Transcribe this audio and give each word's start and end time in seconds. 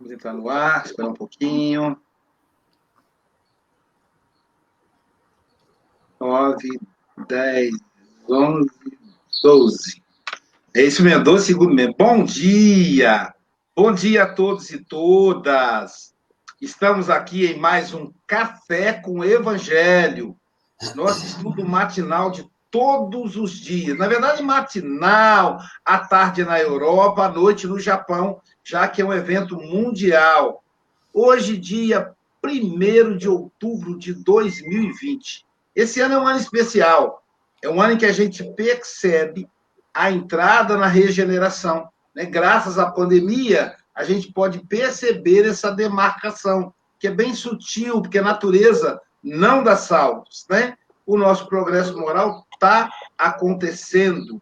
Vamos 0.00 0.14
entrar 0.14 0.32
no 0.32 0.48
ar, 0.48 0.86
esperar 0.86 1.08
um 1.08 1.14
pouquinho. 1.14 1.94
Nove, 6.18 6.80
dez, 7.28 7.74
onze, 8.26 8.70
doze. 9.42 10.02
É 10.74 10.82
isso 10.84 11.02
mesmo, 11.02 11.22
doze 11.22 11.48
segundos 11.48 11.74
mesmo. 11.74 11.94
Bom 11.98 12.24
dia! 12.24 13.34
Bom 13.76 13.92
dia 13.92 14.22
a 14.22 14.34
todos 14.34 14.70
e 14.70 14.82
todas. 14.82 16.14
Estamos 16.58 17.10
aqui 17.10 17.44
em 17.44 17.58
mais 17.58 17.92
um 17.92 18.10
Café 18.26 18.94
com 18.94 19.22
Evangelho, 19.22 20.34
nosso 20.94 21.26
estudo 21.26 21.62
matinal 21.62 22.30
de 22.30 22.49
todos 22.70 23.36
os 23.36 23.52
dias. 23.52 23.98
Na 23.98 24.06
verdade, 24.06 24.42
matinal, 24.42 25.58
à 25.84 25.98
tarde 25.98 26.44
na 26.44 26.60
Europa, 26.60 27.24
à 27.24 27.28
noite 27.28 27.66
no 27.66 27.78
Japão, 27.78 28.40
já 28.62 28.86
que 28.86 29.02
é 29.02 29.04
um 29.04 29.12
evento 29.12 29.56
mundial. 29.56 30.62
Hoje, 31.12 31.56
dia 31.56 32.14
1 32.44 33.16
de 33.16 33.28
outubro 33.28 33.98
de 33.98 34.14
2020. 34.14 35.44
Esse 35.74 36.00
ano 36.00 36.14
é 36.14 36.18
um 36.18 36.26
ano 36.26 36.38
especial. 36.38 37.22
É 37.62 37.68
um 37.68 37.80
ano 37.80 37.94
em 37.94 37.98
que 37.98 38.06
a 38.06 38.12
gente 38.12 38.42
percebe 38.54 39.48
a 39.92 40.10
entrada 40.10 40.76
na 40.76 40.86
regeneração. 40.86 41.88
Né? 42.14 42.24
Graças 42.24 42.78
à 42.78 42.90
pandemia, 42.90 43.74
a 43.94 44.04
gente 44.04 44.32
pode 44.32 44.60
perceber 44.60 45.46
essa 45.46 45.70
demarcação, 45.70 46.72
que 46.98 47.08
é 47.08 47.10
bem 47.10 47.34
sutil, 47.34 48.00
porque 48.00 48.18
a 48.18 48.22
natureza 48.22 49.00
não 49.22 49.62
dá 49.62 49.76
saltos. 49.76 50.46
Né? 50.48 50.76
O 51.04 51.18
nosso 51.18 51.48
progresso 51.48 51.98
moral 51.98 52.46
está 52.60 52.92
acontecendo. 53.16 54.40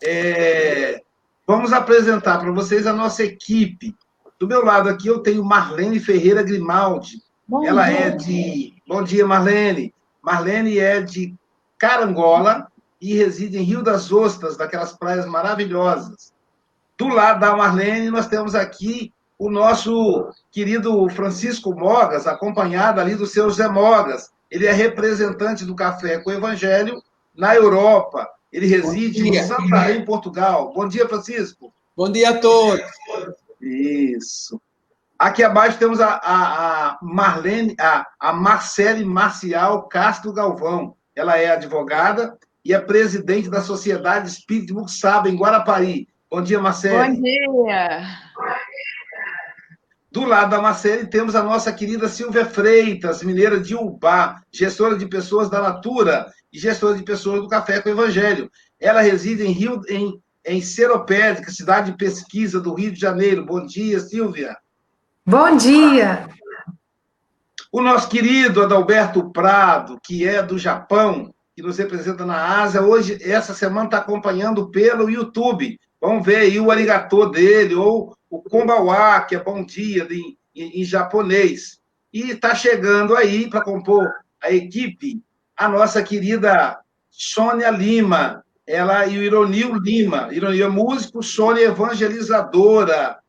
É... 0.00 1.02
Vamos 1.44 1.72
apresentar 1.72 2.38
para 2.38 2.52
vocês 2.52 2.86
a 2.86 2.92
nossa 2.92 3.24
equipe. 3.24 3.96
Do 4.38 4.46
meu 4.46 4.64
lado 4.64 4.88
aqui 4.88 5.08
eu 5.08 5.18
tenho 5.18 5.44
Marlene 5.44 5.98
Ferreira 5.98 6.42
Grimaldi. 6.42 7.20
Bom 7.46 7.66
Ela 7.66 7.86
dia. 7.86 7.98
é 7.98 8.10
de. 8.10 8.74
Bom 8.86 9.02
dia, 9.02 9.26
Marlene. 9.26 9.92
Marlene 10.22 10.78
é 10.78 11.00
de 11.00 11.34
Carangola 11.76 12.68
e 13.00 13.14
reside 13.14 13.58
em 13.58 13.62
Rio 13.62 13.82
das 13.82 14.12
Ostras, 14.12 14.56
daquelas 14.56 14.92
praias 14.92 15.26
maravilhosas. 15.26 16.32
Do 16.96 17.08
lado 17.08 17.40
da 17.40 17.56
Marlene, 17.56 18.08
nós 18.10 18.28
temos 18.28 18.54
aqui 18.54 19.12
o 19.36 19.50
nosso 19.50 20.30
querido 20.52 21.08
Francisco 21.10 21.74
Mogas, 21.74 22.28
acompanhado 22.28 23.00
ali 23.00 23.16
do 23.16 23.26
seu 23.26 23.50
Zé 23.50 23.66
Mogas. 23.66 24.30
Ele 24.48 24.66
é 24.66 24.72
representante 24.72 25.64
do 25.64 25.74
Café 25.74 26.18
com 26.18 26.30
o 26.30 26.32
Evangelho 26.32 27.02
na 27.34 27.54
Europa. 27.54 28.28
Ele 28.52 28.66
reside 28.66 29.28
em 29.28 29.42
Santarém, 29.42 30.04
Portugal. 30.04 30.72
Bom 30.74 30.86
dia, 30.86 31.08
Francisco. 31.08 31.72
Bom 31.96 32.10
dia 32.10 32.30
a 32.30 32.38
todos. 32.38 32.84
Isso. 33.60 34.60
Aqui 35.18 35.42
abaixo 35.42 35.78
temos 35.78 36.00
a, 36.00 36.14
a, 36.14 36.88
a 36.88 36.98
Marlene, 37.00 37.74
a, 37.78 38.06
a 38.18 38.32
Marcele 38.32 39.04
Marcial 39.04 39.88
Castro 39.88 40.32
Galvão. 40.32 40.96
Ela 41.14 41.38
é 41.38 41.50
advogada 41.50 42.36
e 42.64 42.74
é 42.74 42.78
presidente 42.78 43.48
da 43.48 43.62
Sociedade 43.62 44.28
Espírita 44.28 44.74
Muxaba, 44.74 45.28
em 45.28 45.36
Guarapari. 45.36 46.08
Bom 46.30 46.42
dia, 46.42 46.58
Marcele. 46.58 47.14
Bom 47.14 47.22
dia. 47.22 48.00
Do 50.10 50.24
lado 50.24 50.50
da 50.50 50.60
Marcele, 50.60 51.06
temos 51.06 51.34
a 51.34 51.42
nossa 51.42 51.72
querida 51.72 52.06
Silvia 52.08 52.44
Freitas, 52.44 53.22
mineira 53.22 53.58
de 53.58 53.74
Ubá, 53.74 54.42
gestora 54.52 54.96
de 54.96 55.06
pessoas 55.06 55.48
da 55.48 55.62
Natura 55.62 56.30
e 56.52 56.58
gestora 56.58 56.96
de 56.96 57.02
pessoas 57.02 57.40
do 57.40 57.48
Café 57.48 57.80
com 57.80 57.88
o 57.88 57.92
Evangelho. 57.92 58.50
Ela 58.78 59.00
reside 59.00 59.44
em 59.44 59.52
Rio, 59.52 59.80
em, 59.88 60.20
em 60.44 60.60
Seropédica, 60.60 61.50
cidade 61.50 61.90
de 61.90 61.96
pesquisa 61.96 62.60
do 62.60 62.74
Rio 62.74 62.92
de 62.92 63.00
Janeiro. 63.00 63.46
Bom 63.46 63.64
dia, 63.64 63.98
Silvia. 64.00 64.56
Bom 65.24 65.56
dia. 65.56 66.28
O 67.70 67.80
nosso 67.80 68.08
querido 68.08 68.62
Adalberto 68.62 69.30
Prado, 69.30 69.98
que 70.04 70.28
é 70.28 70.42
do 70.42 70.58
Japão, 70.58 71.32
que 71.56 71.62
nos 71.62 71.78
representa 71.78 72.26
na 72.26 72.60
Ásia, 72.60 72.82
hoje, 72.82 73.18
essa 73.22 73.54
semana, 73.54 73.86
está 73.86 73.98
acompanhando 73.98 74.70
pelo 74.70 75.08
YouTube. 75.08 75.78
Vamos 76.00 76.26
ver 76.26 76.36
aí 76.36 76.60
o 76.60 76.70
arigatô 76.70 77.26
dele, 77.26 77.74
ou 77.74 78.14
o 78.28 78.42
kombawa, 78.42 79.22
que 79.22 79.34
é 79.34 79.42
bom 79.42 79.64
dia 79.64 80.06
em, 80.10 80.36
em, 80.54 80.80
em 80.80 80.84
japonês. 80.84 81.80
E 82.12 82.32
está 82.32 82.54
chegando 82.54 83.16
aí 83.16 83.48
para 83.48 83.64
compor 83.64 84.10
a 84.42 84.50
equipe 84.52 85.22
a 85.62 85.68
nossa 85.68 86.02
querida 86.02 86.80
Sônia 87.08 87.70
Lima, 87.70 88.44
ela 88.66 89.06
e 89.06 89.16
o 89.16 89.22
Ironil 89.22 89.76
Lima. 89.76 90.28
Ironil 90.32 90.66
é 90.66 90.68
músico, 90.68 91.22
Sônia 91.22 91.62
é 91.62 91.68
evangelizadora. 91.68 93.20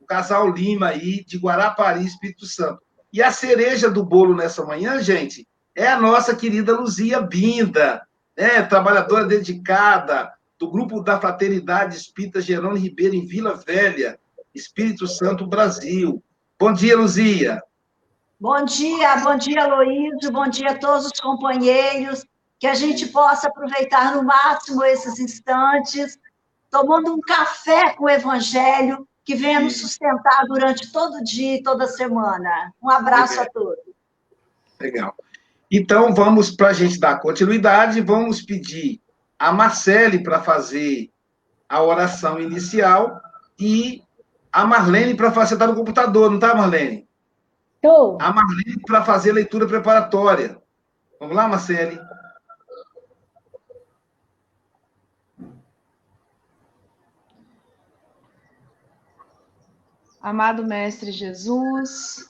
O 0.00 0.06
casal 0.06 0.50
Lima 0.50 0.88
aí, 0.88 1.22
de 1.26 1.36
Guarapari, 1.36 2.02
Espírito 2.02 2.46
Santo. 2.46 2.80
E 3.12 3.22
a 3.22 3.30
cereja 3.30 3.90
do 3.90 4.02
bolo 4.02 4.34
nessa 4.34 4.64
manhã, 4.64 5.02
gente, 5.02 5.46
é 5.76 5.86
a 5.86 6.00
nossa 6.00 6.34
querida 6.34 6.74
Luzia 6.74 7.20
Binda, 7.20 8.00
né? 8.34 8.62
trabalhadora 8.62 9.26
dedicada 9.26 10.32
do 10.58 10.70
grupo 10.70 11.02
da 11.02 11.20
Fraternidade 11.20 11.96
Espírita 11.96 12.40
Jerônimo 12.40 12.82
Ribeiro, 12.82 13.14
em 13.14 13.26
Vila 13.26 13.56
Velha, 13.56 14.18
Espírito 14.54 15.06
Santo, 15.06 15.46
Brasil. 15.46 16.24
Bom 16.58 16.72
dia, 16.72 16.96
Luzia. 16.96 17.62
Bom 18.38 18.64
dia, 18.64 19.16
bom 19.18 19.36
dia, 19.36 19.66
Luísio, 19.66 20.32
bom 20.32 20.48
dia 20.48 20.72
a 20.72 20.78
todos 20.78 21.06
os 21.06 21.20
companheiros, 21.20 22.26
que 22.58 22.66
a 22.66 22.74
gente 22.74 23.06
possa 23.06 23.46
aproveitar 23.46 24.16
no 24.16 24.24
máximo 24.24 24.82
esses 24.84 25.20
instantes, 25.20 26.18
tomando 26.68 27.14
um 27.14 27.20
café 27.20 27.94
com 27.94 28.04
o 28.04 28.10
Evangelho, 28.10 29.06
que 29.24 29.36
venha 29.36 29.60
nos 29.60 29.76
sustentar 29.76 30.46
durante 30.46 30.92
todo 30.92 31.18
o 31.18 31.24
dia 31.24 31.56
e 31.56 31.62
toda 31.62 31.86
semana. 31.86 32.72
Um 32.82 32.90
abraço 32.90 33.34
Legal. 33.34 33.46
a 33.46 33.50
todos. 33.50 33.84
Legal. 34.80 35.14
Então, 35.70 36.12
vamos, 36.12 36.50
para 36.50 36.68
a 36.68 36.72
gente 36.72 36.98
dar 36.98 37.20
continuidade, 37.20 38.00
vamos 38.00 38.42
pedir 38.42 39.00
a 39.38 39.52
Marcele 39.52 40.22
para 40.22 40.42
fazer 40.42 41.08
a 41.68 41.82
oração 41.82 42.40
inicial 42.40 43.20
e 43.58 44.02
a 44.52 44.66
Marlene 44.66 45.16
para 45.16 45.30
fazer, 45.30 45.54
está 45.54 45.66
no 45.66 45.74
computador, 45.74 46.28
não 46.28 46.36
está, 46.36 46.54
Marlene? 46.54 47.08
Estou. 47.84 48.16
A 48.18 48.32
Marlene 48.32 48.80
para 48.86 49.04
fazer 49.04 49.32
a 49.32 49.34
leitura 49.34 49.66
preparatória. 49.66 50.58
Vamos 51.20 51.36
lá, 51.36 51.46
Marcele? 51.46 52.00
Amado 60.18 60.64
Mestre 60.64 61.12
Jesus, 61.12 62.26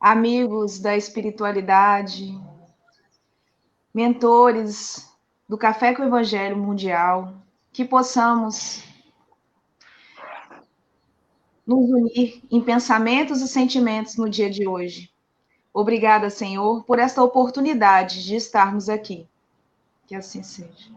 amigos 0.00 0.80
da 0.80 0.96
espiritualidade, 0.96 2.40
mentores 3.92 5.06
do 5.46 5.58
Café 5.58 5.94
com 5.94 6.02
o 6.02 6.06
Evangelho 6.06 6.56
Mundial, 6.56 7.34
que 7.70 7.84
possamos 7.84 8.82
nos 11.66 11.88
unir 11.90 12.42
em 12.50 12.60
pensamentos 12.60 13.40
e 13.40 13.48
sentimentos 13.48 14.16
no 14.16 14.28
dia 14.28 14.50
de 14.50 14.66
hoje. 14.66 15.10
Obrigada, 15.72 16.30
Senhor, 16.30 16.84
por 16.84 16.98
esta 16.98 17.22
oportunidade 17.22 18.24
de 18.24 18.36
estarmos 18.36 18.88
aqui. 18.88 19.26
Que 20.06 20.14
assim 20.14 20.42
seja. 20.42 20.92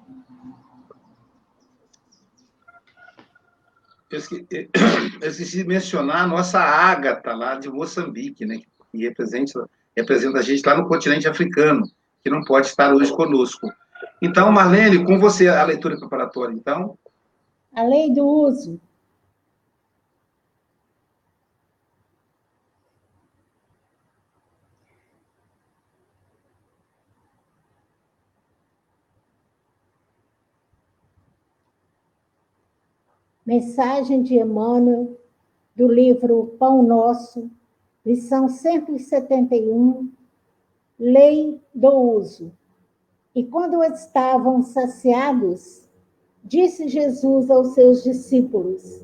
Eu 4.09 4.19
esqueci, 4.19 4.47
eu 5.21 5.29
esqueci 5.29 5.57
de 5.57 5.63
mencionar 5.63 6.23
a 6.23 6.27
nossa 6.27 6.59
Ágata 6.59 7.33
lá 7.33 7.55
de 7.55 7.69
Moçambique, 7.69 8.45
né, 8.45 8.61
que 8.91 8.97
representa, 8.97 9.69
representa 9.95 10.39
a 10.39 10.41
gente 10.41 10.65
lá 10.65 10.77
no 10.77 10.87
continente 10.87 11.27
africano, 11.27 11.89
que 12.23 12.29
não 12.29 12.43
pode 12.43 12.67
estar 12.67 12.93
hoje 12.93 13.11
conosco. 13.11 13.67
Então, 14.21 14.51
Marlene, 14.51 15.03
com 15.03 15.19
você 15.19 15.47
a 15.47 15.63
leitura 15.63 15.97
preparatória, 15.97 16.53
então. 16.53 16.97
A 17.73 17.83
lei 17.83 18.13
do 18.13 18.25
uso. 18.25 18.79
Mensagem 33.47 34.23
de 34.23 34.37
Emmanuel, 34.37 35.17
do 35.73 35.87
livro 35.87 36.57
Pão 36.59 36.83
Nosso, 36.83 37.49
lição 38.05 38.49
171, 38.49 40.11
Lei 40.99 41.57
do 41.73 41.89
Uso. 41.89 42.51
E 43.33 43.45
quando 43.45 43.81
estavam 43.85 44.61
saciados, 44.61 45.87
disse 46.43 46.89
Jesus 46.89 47.49
aos 47.49 47.69
seus 47.69 48.03
discípulos: 48.03 49.01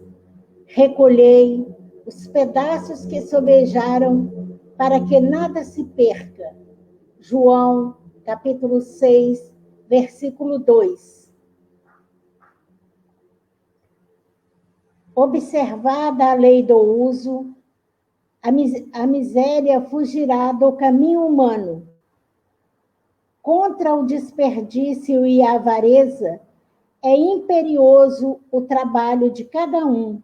Recolhei 0.66 1.66
os 2.06 2.28
pedaços 2.28 3.06
que 3.06 3.22
sobejaram, 3.22 4.30
para 4.76 5.00
que 5.06 5.22
nada 5.22 5.64
se 5.64 5.86
perca. 5.86 6.54
João, 7.18 7.96
capítulo 8.26 8.82
6, 8.82 9.54
versículo 9.88 10.60
2. 10.60 11.23
Observada 15.16 16.32
a 16.32 16.34
lei 16.34 16.64
do 16.64 16.76
uso, 16.76 17.54
a 18.42 19.06
miséria 19.06 19.80
fugirá 19.82 20.52
do 20.52 20.72
caminho 20.72 21.24
humano. 21.24 21.88
Contra 23.42 23.94
o 23.94 24.08
desperdício 24.08 25.24
e 25.24 25.42
a 25.44 25.54
avareza, 25.54 26.42
é 27.04 27.16
imperioso 27.16 28.40
o 28.52 28.62
trabalho 28.62 29.30
de 29.30 29.44
cada 29.44 29.86
um, 29.86 30.20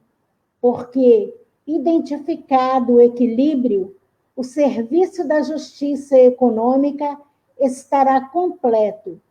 porque, 0.60 1.38
identificado 1.68 2.94
o 2.94 3.02
equilíbrio, 3.02 3.96
o 4.36 4.44
serviço 4.44 5.28
da 5.28 5.44
justiça 5.44 6.18
econômica 6.18 7.20
estará 7.60 8.22
completo, 8.22 9.22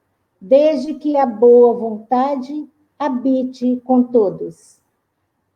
desde 0.40 0.94
que 0.94 1.16
a 1.16 1.26
boa 1.26 1.74
vontade 1.74 2.68
habite 2.96 3.82
com 3.84 4.04
todos. 4.04 4.77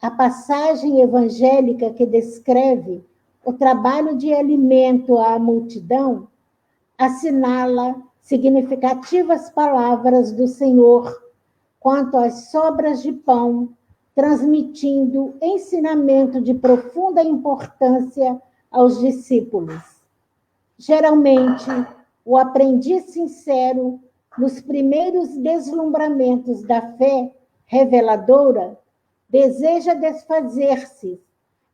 A 0.02 0.10
passagem 0.10 1.00
evangélica 1.00 1.92
que 1.92 2.04
descreve 2.04 3.04
o 3.44 3.52
trabalho 3.52 4.16
de 4.16 4.34
alimento 4.34 5.16
à 5.16 5.38
multidão 5.38 6.26
assinala 6.98 8.02
significativas 8.20 9.48
palavras 9.50 10.32
do 10.32 10.48
Senhor 10.48 11.22
quanto 11.78 12.16
às 12.16 12.50
sobras 12.50 13.00
de 13.00 13.12
pão, 13.12 13.68
transmitindo 14.12 15.36
ensinamento 15.40 16.40
de 16.40 16.52
profunda 16.52 17.22
importância 17.22 18.42
aos 18.72 18.98
discípulos. 18.98 20.02
Geralmente, 20.76 21.70
o 22.24 22.36
aprendiz 22.36 23.04
sincero, 23.04 24.00
nos 24.36 24.60
primeiros 24.60 25.36
deslumbramentos 25.36 26.62
da 26.64 26.80
fé 26.96 27.30
reveladora, 27.66 28.81
deseja 29.32 29.94
desfazer-se 29.94 31.18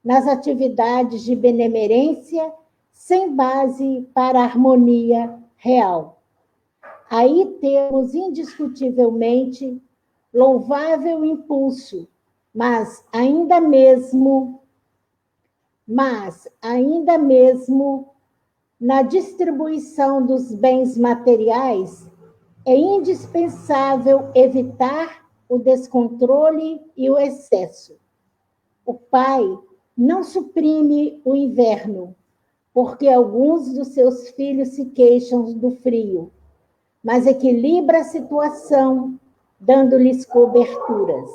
nas 0.05 0.29
atividades 0.29 1.25
de 1.25 1.35
benemerência 1.35 2.53
sem 2.93 3.35
base 3.35 4.09
para 4.15 4.39
a 4.39 4.45
harmonia 4.45 5.37
real. 5.57 6.23
Aí 7.11 7.59
temos 7.61 8.15
indiscutivelmente 8.15 9.83
louvável 10.33 11.25
impulso, 11.25 12.07
mas 12.55 13.05
ainda 13.13 13.61
mesmo 13.61 14.61
mas 15.91 16.47
ainda 16.61 17.17
mesmo 17.17 18.11
na 18.79 19.01
distribuição 19.03 20.25
dos 20.25 20.55
bens 20.55 20.99
materiais 20.99 22.07
é 22.67 22.77
indispensável 22.77 24.31
evitar 24.35 25.28
o 25.49 25.59
descontrole 25.59 26.81
e 26.97 27.09
o 27.09 27.19
excesso. 27.19 27.97
O 28.85 28.95
pai 28.95 29.43
não 29.97 30.23
suprime 30.23 31.21
o 31.25 31.35
inverno, 31.35 32.15
porque 32.73 33.09
alguns 33.09 33.73
dos 33.73 33.89
seus 33.89 34.29
filhos 34.31 34.69
se 34.69 34.87
queixam 34.87 35.45
do 35.55 35.71
frio, 35.71 36.31
mas 37.03 37.27
equilibra 37.27 38.01
a 38.01 38.05
situação, 38.05 39.19
dando-lhes 39.59 40.25
coberturas. 40.25 41.31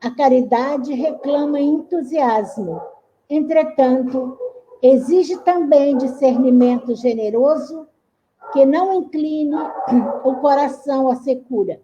A 0.00 0.10
caridade 0.10 0.92
reclama 0.94 1.60
entusiasmo, 1.60 2.80
entretanto, 3.28 4.38
exige 4.80 5.36
também 5.38 5.96
discernimento 5.96 6.94
generoso 6.94 7.88
que 8.52 8.64
não 8.64 8.92
incline 8.92 9.56
o 10.24 10.36
coração 10.36 11.08
à 11.08 11.16
secura. 11.16 11.80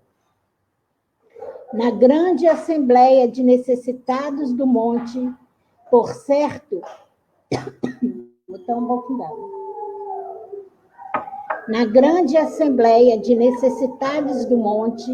Na 1.74 1.90
grande 1.90 2.46
assembleia 2.46 3.26
de 3.26 3.42
necessitados 3.42 4.52
do 4.52 4.64
monte, 4.64 5.28
por 5.90 6.08
certo, 6.10 6.80
botar 8.48 8.76
um. 8.76 9.04
Na 11.66 11.84
grande 11.84 12.36
assembleia 12.36 13.18
de 13.18 13.34
necessitados 13.34 14.44
do 14.44 14.56
monte, 14.56 15.10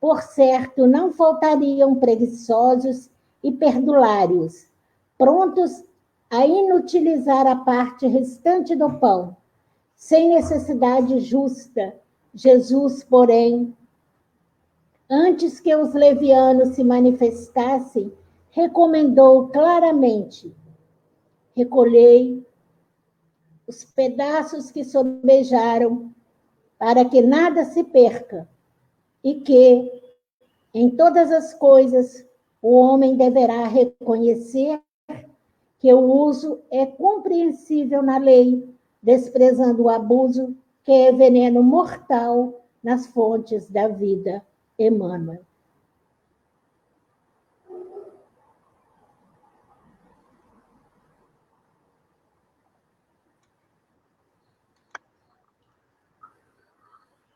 por 0.00 0.22
certo, 0.22 0.86
não 0.86 1.12
faltariam 1.12 1.96
preguiçosos 1.96 3.10
e 3.44 3.52
perdulários, 3.52 4.70
prontos 5.18 5.84
a 6.30 6.46
inutilizar 6.46 7.46
a 7.46 7.56
parte 7.56 8.06
restante 8.06 8.74
do 8.74 8.88
pão, 8.94 9.36
sem 9.94 10.30
necessidade 10.30 11.20
justa. 11.20 11.94
Jesus, 12.32 13.04
porém, 13.04 13.76
antes 15.10 15.58
que 15.58 15.74
os 15.74 15.92
levianos 15.92 16.76
se 16.76 16.84
manifestassem, 16.84 18.12
recomendou 18.50 19.48
claramente: 19.48 20.54
recolhei 21.56 22.46
os 23.66 23.84
pedaços 23.84 24.70
que 24.70 24.84
sobejaram, 24.84 26.12
para 26.78 27.04
que 27.04 27.20
nada 27.20 27.64
se 27.64 27.82
perca, 27.84 28.48
e 29.22 29.34
que, 29.40 30.02
em 30.72 30.90
todas 30.90 31.30
as 31.32 31.52
coisas, 31.52 32.24
o 32.62 32.74
homem 32.74 33.16
deverá 33.16 33.66
reconhecer 33.66 34.80
que 35.78 35.92
o 35.92 36.00
uso 36.00 36.60
é 36.70 36.86
compreensível 36.86 38.02
na 38.02 38.18
lei, 38.18 38.68
desprezando 39.02 39.84
o 39.84 39.88
abuso, 39.88 40.54
que 40.84 40.92
é 40.92 41.12
veneno 41.12 41.62
mortal 41.62 42.62
nas 42.82 43.06
fontes 43.06 43.68
da 43.70 43.88
vida. 43.88 44.44
Emmanuel. 44.80 45.46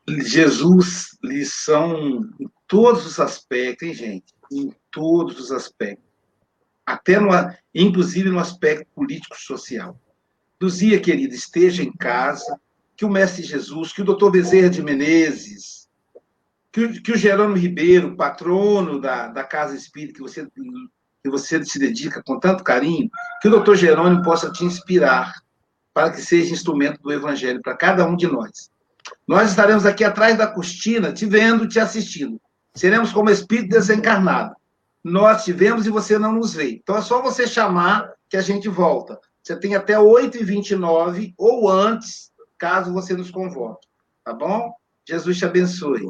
Jesus, 0.07 1.17
lição 1.23 2.29
em 2.39 2.49
todos 2.67 3.05
os 3.05 3.19
aspectos, 3.19 3.87
hein, 3.87 3.93
gente? 3.93 4.33
Em 4.51 4.73
todos 4.91 5.39
os 5.39 5.51
aspectos 5.51 6.05
até 6.85 7.19
no, 7.19 7.29
inclusive 7.73 8.29
no 8.29 8.39
aspecto 8.39 8.85
político-social. 8.93 9.99
Luzia, 10.61 10.99
querida, 10.99 11.33
esteja 11.33 11.83
em 11.83 11.91
casa, 11.91 12.59
que 12.95 13.03
o 13.03 13.09
Mestre 13.09 13.43
Jesus, 13.43 13.91
que 13.91 14.01
o 14.01 14.05
doutor 14.05 14.31
Bezerra 14.31 14.69
de 14.69 14.83
Menezes, 14.83 15.84
que 16.75 16.83
o, 16.83 17.01
que 17.01 17.11
o 17.13 17.17
Gerônimo 17.17 17.55
Ribeiro, 17.55 18.17
patrono 18.17 18.99
da, 18.99 19.29
da 19.29 19.45
Casa 19.45 19.73
Espírita, 19.73 20.15
que 20.15 20.21
você, 20.21 20.45
que 21.23 21.29
você 21.29 21.63
se 21.63 21.79
dedica 21.79 22.21
com 22.21 22.37
tanto 22.37 22.65
carinho, 22.65 23.09
que 23.41 23.47
o 23.47 23.51
doutor 23.51 23.77
Jerônimo 23.77 24.21
possa 24.21 24.51
te 24.51 24.65
inspirar 24.65 25.33
para 25.93 26.11
que 26.11 26.21
seja 26.21 26.53
instrumento 26.53 27.01
do 27.01 27.13
Evangelho 27.13 27.61
para 27.61 27.77
cada 27.77 28.05
um 28.05 28.17
de 28.17 28.27
nós. 28.27 28.69
Nós 29.25 29.51
estaremos 29.51 29.85
aqui 29.85 30.03
atrás 30.03 30.37
da 30.37 30.47
cortina, 30.47 31.13
te 31.13 31.25
vendo, 31.25 31.65
te 31.65 31.79
assistindo. 31.79 32.41
Seremos 32.73 33.13
como 33.13 33.29
espírito 33.29 33.69
desencarnado 33.69 34.53
nós 35.05 35.43
tivemos 35.43 35.85
e 35.85 35.91
você 35.91 36.17
não 36.17 36.33
nos 36.33 36.55
vê. 36.55 36.71
Então 36.71 36.97
é 36.97 37.01
só 37.03 37.21
você 37.21 37.45
chamar 37.45 38.11
que 38.27 38.35
a 38.35 38.41
gente 38.41 38.67
volta. 38.67 39.19
Você 39.43 39.55
tem 39.55 39.75
até 39.75 39.93
8h29 39.93 41.35
ou 41.37 41.69
antes, 41.69 42.31
caso 42.57 42.91
você 42.91 43.13
nos 43.13 43.29
convoque. 43.29 43.87
Tá 44.23 44.33
bom? 44.33 44.73
Jesus 45.07 45.37
te 45.37 45.45
abençoe. 45.45 46.01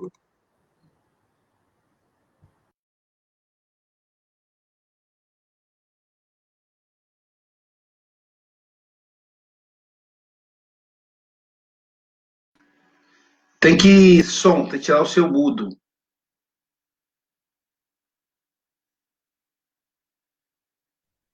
Tem 13.59 13.77
que 13.77 14.23
som, 14.23 14.63
tem 14.69 14.79
que 14.79 14.85
tirar 14.85 15.01
o 15.01 15.05
seu 15.05 15.31
mudo. 15.31 15.69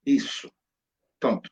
Isso. 0.06 0.51
Pronto. 1.20 1.50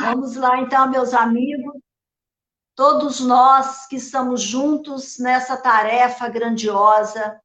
Vamos 0.00 0.36
lá, 0.36 0.60
então, 0.60 0.90
meus 0.90 1.14
amigos. 1.14 1.74
Todos 2.74 3.20
nós 3.20 3.86
que 3.86 3.96
estamos 3.96 4.42
juntos 4.42 5.18
nessa 5.18 5.56
tarefa 5.56 6.28
grandiosa 6.28 7.40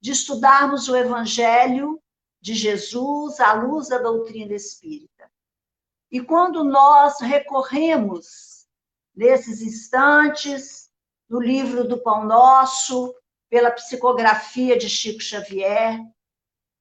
de 0.00 0.12
estudarmos 0.12 0.88
o 0.88 0.96
Evangelho 0.96 2.00
de 2.40 2.54
Jesus 2.54 3.40
à 3.40 3.52
luz 3.52 3.88
da 3.88 3.98
doutrina 3.98 4.54
espírita. 4.54 5.30
E 6.10 6.20
quando 6.20 6.64
nós 6.64 7.20
recorremos, 7.20 8.49
nesses 9.20 9.60
instantes, 9.60 10.90
no 11.28 11.38
livro 11.38 11.86
do 11.86 12.02
Pão 12.02 12.24
Nosso, 12.24 13.14
pela 13.50 13.70
psicografia 13.70 14.78
de 14.78 14.88
Chico 14.88 15.20
Xavier, 15.20 16.00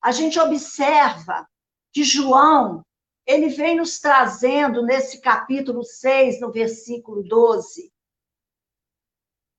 a 0.01 0.13
gente 0.13 0.39
observa 0.39 1.45
que 1.91 2.01
João, 2.01 2.81
ele 3.25 3.49
vem 3.49 3.75
nos 3.75 3.99
trazendo 3.99 4.81
nesse 4.81 5.19
capítulo 5.19 5.83
6, 5.83 6.39
no 6.39 6.49
versículo 6.49 7.23
12, 7.23 7.91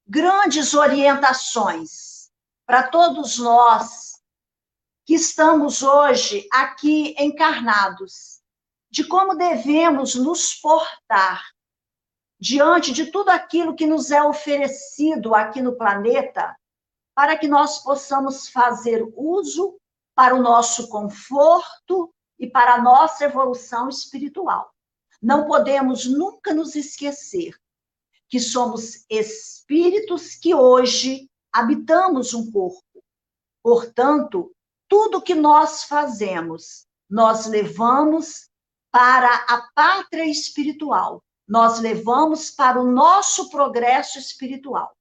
grandes 0.07 0.73
orientações 0.73 2.31
para 2.65 2.89
todos 2.89 3.39
nós 3.39 4.23
que 5.05 5.15
estamos 5.17 5.83
hoje 5.83 6.49
aqui 6.51 7.15
encarnados, 7.19 8.41
de 8.91 9.05
como 9.05 9.37
devemos 9.37 10.15
nos 10.15 10.55
portar 10.55 11.45
diante 12.41 12.93
de 12.93 13.11
tudo 13.11 13.29
aquilo 13.29 13.75
que 13.75 13.87
nos 13.87 14.11
é 14.11 14.23
oferecido 14.23 15.35
aqui 15.35 15.61
no 15.61 15.77
planeta, 15.77 16.57
para 17.15 17.37
que 17.37 17.47
nós 17.47 17.83
possamos 17.83 18.49
fazer 18.49 19.07
uso 19.15 19.79
para 20.15 20.35
o 20.35 20.43
nosso 20.43 20.89
conforto 20.89 22.13
e 22.39 22.49
para 22.49 22.75
a 22.75 22.83
nossa 22.83 23.25
evolução 23.25 23.89
espiritual. 23.89 24.73
Não 25.21 25.47
podemos 25.47 26.07
nunca 26.07 26.55
nos 26.55 26.75
esquecer 26.75 27.55
que 28.27 28.41
somos 28.41 29.05
espíritos 29.11 30.35
que 30.35 30.55
hoje 30.55 31.29
habitamos 31.53 32.33
um 32.33 32.51
corpo. 32.51 33.05
Portanto, 33.63 34.51
tudo 34.89 35.21
que 35.21 35.35
nós 35.35 35.85
fazemos, 35.85 36.87
nós 37.09 37.47
levamos 37.47 38.49
para 38.91 39.35
a 39.49 39.69
pátria 39.75 40.25
espiritual, 40.25 41.23
nós 41.51 41.81
levamos 41.81 42.53
para 42.53 42.81
o 42.81 42.89
nosso 42.89 43.51
progresso 43.51 44.21
espiritual. 44.21 44.97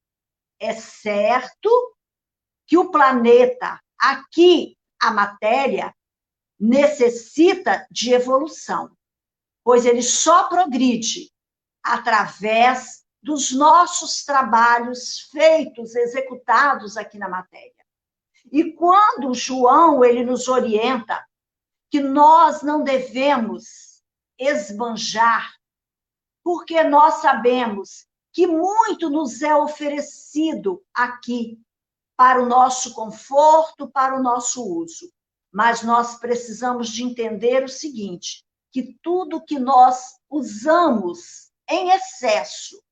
É 0.60 0.74
certo 0.74 1.70
que 2.66 2.76
o 2.76 2.90
planeta, 2.90 3.80
aqui, 3.96 4.76
a 5.00 5.12
matéria, 5.12 5.96
necessita 6.60 7.86
de 7.92 8.14
evolução, 8.14 8.92
pois 9.64 9.86
ele 9.86 10.02
só 10.02 10.50
progride 10.50 11.32
através 11.84 13.06
dos 13.22 13.52
nossos 13.52 14.26
trabalhos 14.26 15.30
feitos, 15.32 15.94
executados 15.94 16.98
aqui 16.98 17.20
na 17.20 17.30
matéria. 17.30 17.86
E 18.52 18.74
quando 18.74 19.36
João 19.36 20.04
ele 20.04 20.26
nos 20.26 20.48
orienta 20.48 21.24
que 21.92 22.00
nós 22.00 22.64
não 22.64 22.84
devemos 22.84 24.02
esbanjar, 24.40 25.59
porque 26.50 26.84
nós 26.84 27.22
sabemos 27.22 28.08
que 28.34 28.48
muito 28.48 29.08
nos 29.08 29.44
é 29.44 29.56
oferecido 29.56 30.84
aqui 30.92 31.62
para 32.18 32.42
o 32.42 32.48
nosso 32.48 32.96
conforto, 32.96 33.88
para 33.88 34.18
o 34.18 34.24
nosso 34.24 34.66
uso. 34.66 35.14
Mas 35.54 35.84
nós 35.84 36.16
precisamos 36.16 36.90
de 36.90 37.04
entender 37.04 37.64
o 37.64 37.70
seguinte, 37.70 38.44
que 38.72 38.98
tudo 39.04 39.46
que 39.46 39.60
nós 39.60 40.20
usamos 40.28 41.52
em 41.70 41.92
excesso, 41.92 42.84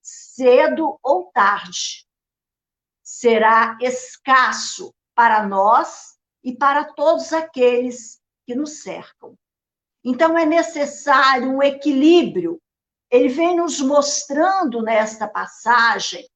cedo 0.00 0.98
ou 1.02 1.30
tarde, 1.32 2.08
será 3.02 3.76
escasso 3.82 4.90
para 5.14 5.46
nós 5.46 6.16
e 6.42 6.56
para 6.56 6.94
todos 6.94 7.30
aqueles 7.34 8.22
que 8.46 8.54
nos 8.54 8.80
cercam. 8.80 9.36
Então, 10.02 10.38
é 10.38 10.46
necessário 10.46 11.50
um 11.50 11.62
equilíbrio. 11.62 12.58
Ele 13.10 13.28
vem 13.28 13.56
nos 13.56 13.80
mostrando 13.80 14.82
nesta 14.82 15.28
passagem 15.28 16.28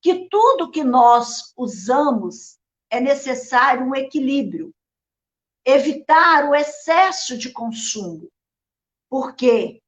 que 0.00 0.28
tudo 0.28 0.70
que 0.70 0.84
nós 0.84 1.52
usamos 1.56 2.58
é 2.90 3.00
necessário 3.00 3.84
um 3.84 3.94
equilíbrio. 3.94 4.74
Evitar 5.64 6.48
o 6.48 6.54
excesso 6.54 7.36
de 7.36 7.50
consumo. 7.52 8.30
Porque 9.08 9.82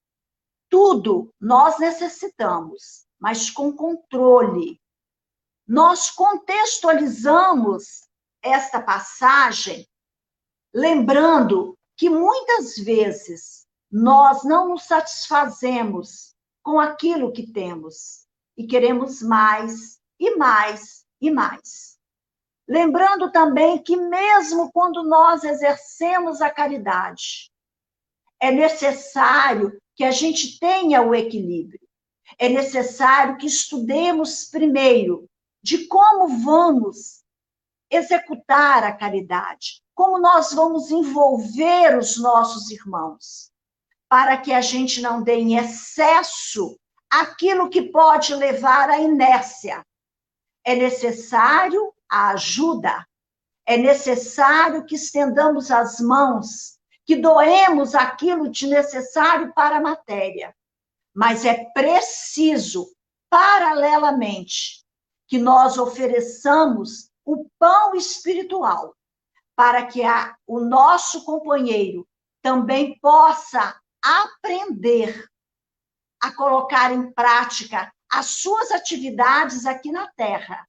tudo 0.68 1.32
nós 1.40 1.78
necessitamos, 1.78 3.06
mas 3.18 3.50
com 3.50 3.74
controle, 3.74 4.80
nós 5.66 6.10
contextualizamos 6.10 8.08
esta 8.42 8.80
passagem 8.80 9.86
lembrando 10.72 11.76
que 11.96 12.08
muitas 12.08 12.76
vezes 12.76 13.66
nós 13.90 14.44
não 14.44 14.68
nos 14.68 14.84
satisfazemos 14.84 16.29
com 16.62 16.78
aquilo 16.78 17.32
que 17.32 17.50
temos 17.50 18.26
e 18.56 18.66
queremos 18.66 19.22
mais 19.22 19.98
e 20.18 20.36
mais 20.36 21.04
e 21.20 21.30
mais. 21.30 21.98
Lembrando 22.68 23.32
também 23.32 23.82
que, 23.82 23.96
mesmo 23.96 24.70
quando 24.72 25.02
nós 25.02 25.42
exercemos 25.42 26.40
a 26.40 26.50
caridade, 26.50 27.50
é 28.40 28.50
necessário 28.50 29.76
que 29.96 30.04
a 30.04 30.10
gente 30.10 30.58
tenha 30.58 31.02
o 31.02 31.14
equilíbrio. 31.14 31.80
É 32.38 32.48
necessário 32.48 33.36
que 33.36 33.46
estudemos 33.46 34.44
primeiro 34.44 35.28
de 35.62 35.86
como 35.88 36.42
vamos 36.42 37.22
executar 37.90 38.84
a 38.84 38.96
caridade, 38.96 39.82
como 39.94 40.18
nós 40.18 40.52
vamos 40.52 40.90
envolver 40.90 41.98
os 41.98 42.16
nossos 42.16 42.70
irmãos, 42.70 43.49
para 44.10 44.36
que 44.36 44.52
a 44.52 44.60
gente 44.60 45.00
não 45.00 45.22
dê 45.22 45.36
em 45.36 45.56
excesso 45.56 46.76
aquilo 47.08 47.70
que 47.70 47.80
pode 47.80 48.34
levar 48.34 48.90
à 48.90 48.98
inércia. 48.98 49.86
É 50.64 50.74
necessário 50.74 51.94
a 52.10 52.30
ajuda, 52.30 53.06
é 53.64 53.76
necessário 53.76 54.84
que 54.84 54.96
estendamos 54.96 55.70
as 55.70 56.00
mãos, 56.00 56.76
que 57.06 57.14
doemos 57.14 57.94
aquilo 57.94 58.50
de 58.50 58.66
necessário 58.66 59.54
para 59.54 59.76
a 59.76 59.80
matéria, 59.80 60.54
mas 61.14 61.44
é 61.44 61.64
preciso, 61.72 62.92
paralelamente, 63.30 64.84
que 65.28 65.38
nós 65.38 65.78
ofereçamos 65.78 67.10
o 67.24 67.48
pão 67.60 67.94
espiritual, 67.94 68.92
para 69.54 69.86
que 69.86 70.02
a, 70.02 70.34
o 70.48 70.58
nosso 70.58 71.24
companheiro 71.24 72.04
também 72.42 72.98
possa 72.98 73.79
aprender 74.02 75.28
a 76.20 76.32
colocar 76.32 76.92
em 76.92 77.12
prática 77.12 77.92
as 78.10 78.26
suas 78.26 78.70
atividades 78.70 79.66
aqui 79.66 79.92
na 79.92 80.10
Terra, 80.12 80.66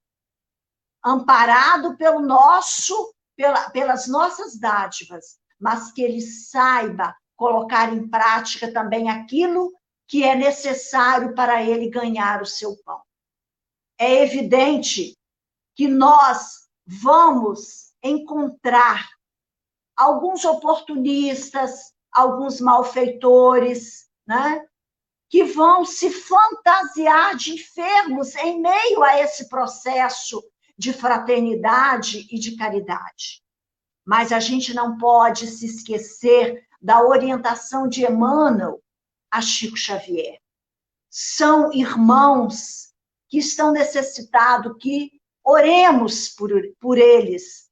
amparado 1.03 1.97
pelo 1.97 2.21
nosso, 2.21 3.13
pela, 3.35 3.69
pelas 3.71 4.07
nossas 4.07 4.57
dádivas, 4.59 5.39
mas 5.59 5.91
que 5.91 6.01
ele 6.01 6.21
saiba 6.21 7.15
colocar 7.35 7.91
em 7.91 8.07
prática 8.07 8.71
também 8.71 9.09
aquilo 9.09 9.73
que 10.07 10.23
é 10.23 10.35
necessário 10.35 11.33
para 11.33 11.63
ele 11.63 11.89
ganhar 11.89 12.41
o 12.41 12.45
seu 12.45 12.75
pão. 12.83 13.01
É 13.97 14.23
evidente 14.23 15.17
que 15.75 15.87
nós 15.87 16.67
vamos 16.85 17.93
encontrar 18.03 19.07
alguns 19.95 20.43
oportunistas, 20.43 21.93
alguns 22.11 22.59
malfeitores, 22.59 24.09
né? 24.27 24.65
Que 25.29 25.43
vão 25.43 25.85
se 25.85 26.09
fantasiar 26.09 27.35
de 27.35 27.53
enfermos 27.53 28.35
em 28.35 28.61
meio 28.61 29.03
a 29.03 29.19
esse 29.19 29.47
processo 29.47 30.43
de 30.77 30.91
fraternidade 30.91 32.27
e 32.29 32.37
de 32.37 32.55
caridade. 32.57 33.41
Mas 34.05 34.31
a 34.31 34.39
gente 34.39 34.73
não 34.73 34.97
pode 34.97 35.47
se 35.47 35.65
esquecer 35.65 36.67
da 36.81 37.03
orientação 37.03 37.87
de 37.87 38.03
Emmanuel 38.03 38.81
a 39.29 39.41
Chico 39.41 39.77
Xavier. 39.77 40.39
São 41.09 41.71
irmãos 41.71 42.91
que 43.29 43.37
estão 43.37 43.71
necessitados, 43.71 44.75
que 44.79 45.11
oremos 45.43 46.29
por, 46.29 46.51
por 46.79 46.97
eles. 46.97 47.69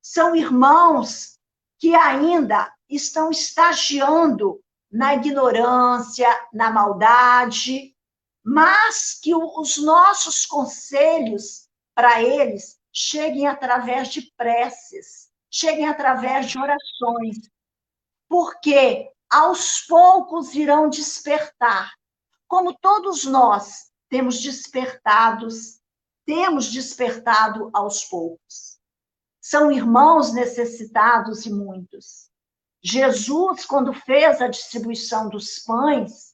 São 0.00 0.34
irmãos 0.34 1.38
que 1.78 1.94
ainda 1.94 2.72
estão 2.94 3.30
estagiando 3.30 4.62
na 4.90 5.14
ignorância, 5.14 6.28
na 6.52 6.70
maldade, 6.70 7.96
mas 8.44 9.18
que 9.20 9.34
os 9.34 9.76
nossos 9.78 10.44
conselhos 10.44 11.68
para 11.94 12.22
eles 12.22 12.78
cheguem 12.92 13.46
através 13.46 14.08
de 14.08 14.32
preces, 14.36 15.30
cheguem 15.50 15.88
através 15.88 16.50
de 16.50 16.58
orações, 16.58 17.50
porque 18.28 19.10
aos 19.30 19.80
poucos 19.82 20.54
irão 20.54 20.90
despertar, 20.90 21.92
como 22.46 22.76
todos 22.78 23.24
nós 23.24 23.90
temos 24.10 24.42
despertados, 24.42 25.80
temos 26.26 26.70
despertado 26.70 27.70
aos 27.72 28.04
poucos. 28.04 28.78
São 29.40 29.72
irmãos 29.72 30.32
necessitados 30.34 31.46
e 31.46 31.50
muitos. 31.50 32.31
Jesus, 32.82 33.64
quando 33.64 33.92
fez 33.92 34.40
a 34.40 34.48
distribuição 34.48 35.28
dos 35.28 35.60
pães, 35.60 36.32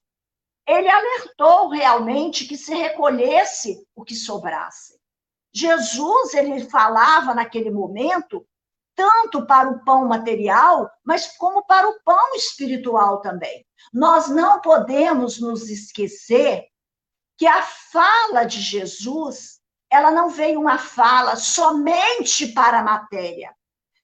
ele 0.67 0.89
alertou 0.89 1.69
realmente 1.69 2.47
que 2.47 2.57
se 2.57 2.75
recolhesse 2.75 3.87
o 3.95 4.05
que 4.05 4.15
sobrasse. 4.15 4.99
Jesus, 5.53 6.35
ele 6.35 6.69
falava 6.69 7.35
naquele 7.35 7.71
momento 7.71 8.47
tanto 8.95 9.47
para 9.47 9.71
o 9.71 9.85
pão 9.85 10.09
material, 10.09 10.91
mas 11.05 11.37
como 11.37 11.65
para 11.65 11.89
o 11.89 12.01
pão 12.03 12.35
espiritual 12.35 13.21
também. 13.21 13.65
Nós 13.93 14.29
não 14.29 14.61
podemos 14.61 15.41
nos 15.41 15.71
esquecer 15.71 16.67
que 17.37 17.47
a 17.47 17.63
fala 17.63 18.43
de 18.43 18.61
Jesus, 18.61 19.61
ela 19.89 20.11
não 20.11 20.29
veio 20.29 20.61
uma 20.61 20.79
fala 20.79 21.37
somente 21.37 22.49
para 22.49 22.81
a 22.81 22.83
matéria. 22.83 23.55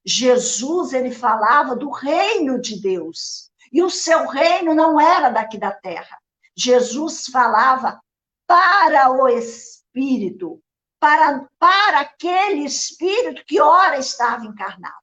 Jesus, 0.04 0.92
ele 0.92 1.10
falava 1.10 1.74
do 1.74 1.90
reino 1.90 2.60
de 2.60 2.80
Deus. 2.80 3.50
E 3.72 3.82
o 3.82 3.90
seu 3.90 4.26
reino 4.26 4.74
não 4.74 5.00
era 5.00 5.30
daqui 5.30 5.58
da 5.58 5.72
terra. 5.72 6.18
Jesus 6.56 7.26
falava 7.26 8.00
para 8.46 9.10
o 9.10 9.28
Espírito, 9.28 10.62
para, 11.00 11.48
para 11.58 12.00
aquele 12.00 12.64
Espírito 12.64 13.44
que 13.46 13.60
ora 13.60 13.98
estava 13.98 14.44
encarnado. 14.44 14.94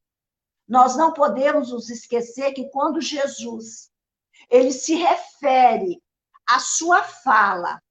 Nós 0.68 0.96
não 0.96 1.12
podemos 1.12 1.72
nos 1.72 1.90
esquecer 1.90 2.54
que 2.54 2.70
quando 2.70 3.02
Jesus 3.02 3.92
ele 4.50 4.72
se 4.72 4.96
refere 4.96 6.02
à 6.48 6.60
sua 6.60 7.04
fala 7.04 7.82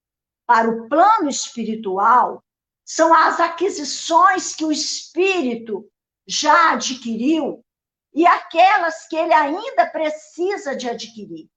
para 0.47 0.69
o 0.69 0.89
plano 0.89 1.29
espiritual, 1.29 2.43
são 2.85 3.15
as 3.15 3.39
aquisições 3.39 4.55
que 4.55 4.65
o 4.65 4.73
espírito 4.73 5.89
já 6.31 6.75
adquiriu 6.75 7.65
e 8.15 8.25
aquelas 8.25 9.09
que 9.09 9.17
ele 9.17 9.35
ainda 9.35 9.85
precisa 9.91 10.77
de 10.77 10.89
adquirir. 10.89 11.51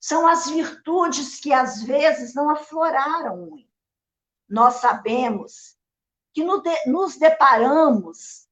São 0.00 0.26
as 0.26 0.48
virtudes 0.48 1.38
que 1.38 1.52
às 1.52 1.82
vezes 1.82 2.34
não 2.34 2.48
afloraram 2.48 3.36
muito. 3.36 3.68
Nós 4.48 4.76
sabemos 4.76 5.76
que 6.32 6.42
nos 6.86 7.16
deparamos 7.16 8.48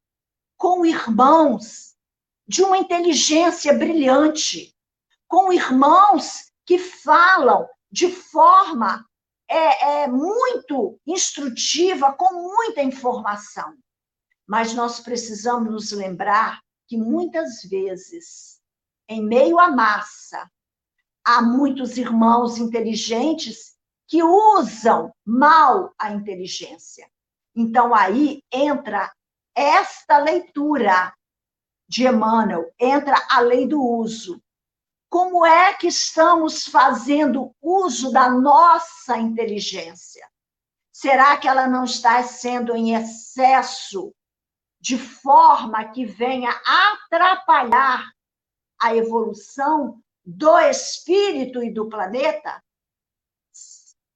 com 0.59 0.85
irmãos 0.85 1.97
de 2.47 2.63
uma 2.63 2.77
inteligência 2.77 3.73
brilhante, 3.73 4.77
com 5.27 5.53
irmãos 5.53 6.53
que 6.67 6.79
falam 6.79 7.67
de 7.91 8.13
forma 8.13 9.07
é, 9.49 10.03
é 10.03 10.07
muito 10.07 11.01
instrutiva, 11.07 12.13
com 12.13 12.35
muita 12.35 12.83
informação. 12.83 13.75
Mas 14.53 14.75
nós 14.75 15.01
precisamos 15.01 15.73
nos 15.73 15.93
lembrar 15.93 16.61
que 16.87 16.99
muitas 16.99 17.63
vezes, 17.63 18.61
em 19.09 19.25
meio 19.25 19.59
à 19.59 19.71
massa, 19.71 20.47
há 21.25 21.41
muitos 21.41 21.97
irmãos 21.97 22.59
inteligentes 22.59 23.79
que 24.07 24.23
usam 24.23 25.11
mal 25.25 25.95
a 25.99 26.13
inteligência. 26.13 27.11
Então, 27.57 27.95
aí 27.95 28.45
entra 28.53 29.11
esta 29.55 30.19
leitura 30.19 31.15
de 31.89 32.07
Emmanuel, 32.07 32.71
entra 32.79 33.27
a 33.31 33.41
lei 33.41 33.67
do 33.67 33.83
uso. 33.83 34.39
Como 35.09 35.47
é 35.47 35.73
que 35.73 35.87
estamos 35.87 36.67
fazendo 36.67 37.57
uso 37.59 38.13
da 38.13 38.29
nossa 38.29 39.17
inteligência? 39.17 40.29
Será 40.93 41.39
que 41.39 41.49
ela 41.49 41.67
não 41.67 41.85
está 41.85 42.23
sendo 42.23 42.77
em 42.77 42.95
excesso, 42.95 44.15
de 44.83 44.99
forma 44.99 45.85
que 45.93 46.05
venha 46.05 46.51
atrapalhar 46.67 48.11
a 48.81 48.97
evolução 48.97 50.03
do 50.25 50.59
espírito 50.59 51.63
e 51.63 51.73
do 51.73 51.89
planeta? 51.89 52.61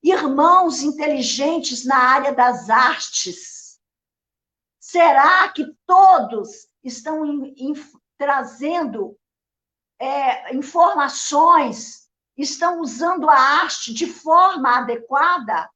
Irmãos 0.02 0.82
inteligentes 0.82 1.84
na 1.84 1.96
área 1.96 2.34
das 2.34 2.68
artes, 2.68 3.78
será 4.80 5.48
que 5.50 5.72
todos 5.86 6.66
estão 6.82 7.24
in, 7.24 7.54
in, 7.56 7.74
trazendo 8.18 9.16
é, 10.00 10.52
informações, 10.52 12.10
estão 12.36 12.80
usando 12.80 13.30
a 13.30 13.38
arte 13.38 13.94
de 13.94 14.06
forma 14.06 14.78
adequada 14.78 15.70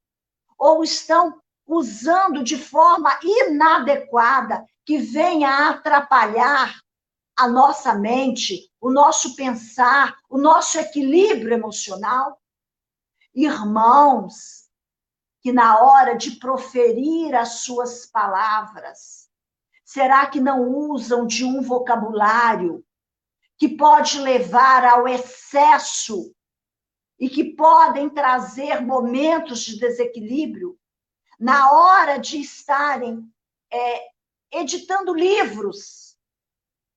ou 0.58 0.82
estão 0.82 1.40
usando 1.64 2.42
de 2.42 2.58
forma 2.58 3.16
inadequada 3.22 4.66
que 4.90 4.98
venha 4.98 5.48
a 5.48 5.70
atrapalhar 5.70 6.80
a 7.38 7.46
nossa 7.46 7.94
mente, 7.94 8.68
o 8.80 8.90
nosso 8.90 9.36
pensar, 9.36 10.18
o 10.28 10.36
nosso 10.36 10.80
equilíbrio 10.80 11.52
emocional? 11.54 12.42
Irmãos, 13.32 14.68
que 15.40 15.52
na 15.52 15.78
hora 15.78 16.16
de 16.16 16.32
proferir 16.32 17.36
as 17.36 17.60
suas 17.60 18.04
palavras, 18.04 19.30
será 19.84 20.26
que 20.26 20.40
não 20.40 20.68
usam 20.68 21.24
de 21.24 21.44
um 21.44 21.62
vocabulário 21.62 22.84
que 23.56 23.68
pode 23.68 24.18
levar 24.18 24.84
ao 24.84 25.06
excesso 25.06 26.34
e 27.16 27.30
que 27.30 27.54
podem 27.54 28.10
trazer 28.10 28.80
momentos 28.80 29.60
de 29.60 29.78
desequilíbrio 29.78 30.76
na 31.38 31.70
hora 31.70 32.18
de 32.18 32.40
estarem 32.40 33.32
é, 33.72 34.10
editando 34.52 35.14
livros. 35.14 36.16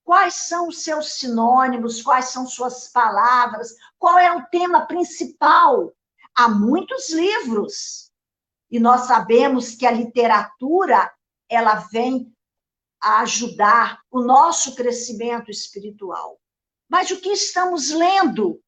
Quais 0.03 0.33
são 0.33 0.67
os 0.67 0.83
seus 0.83 1.13
sinônimos? 1.13 2.01
Quais 2.01 2.25
são 2.25 2.45
suas 2.45 2.89
palavras? 2.89 3.75
Qual 3.97 4.17
é 4.19 4.35
o 4.35 4.45
tema 4.47 4.85
principal? 4.85 5.93
Há 6.35 6.49
muitos 6.49 7.11
livros 7.11 8.11
e 8.69 8.79
nós 8.79 9.01
sabemos 9.01 9.75
que 9.75 9.85
a 9.85 9.91
literatura 9.91 11.13
ela 11.47 11.75
vem 11.91 12.35
a 12.99 13.19
ajudar 13.19 14.01
o 14.09 14.21
nosso 14.21 14.75
crescimento 14.75 15.51
espiritual. 15.51 16.39
Mas 16.89 17.11
o 17.11 17.21
que 17.21 17.29
estamos 17.29 17.91
lendo? 17.91 18.59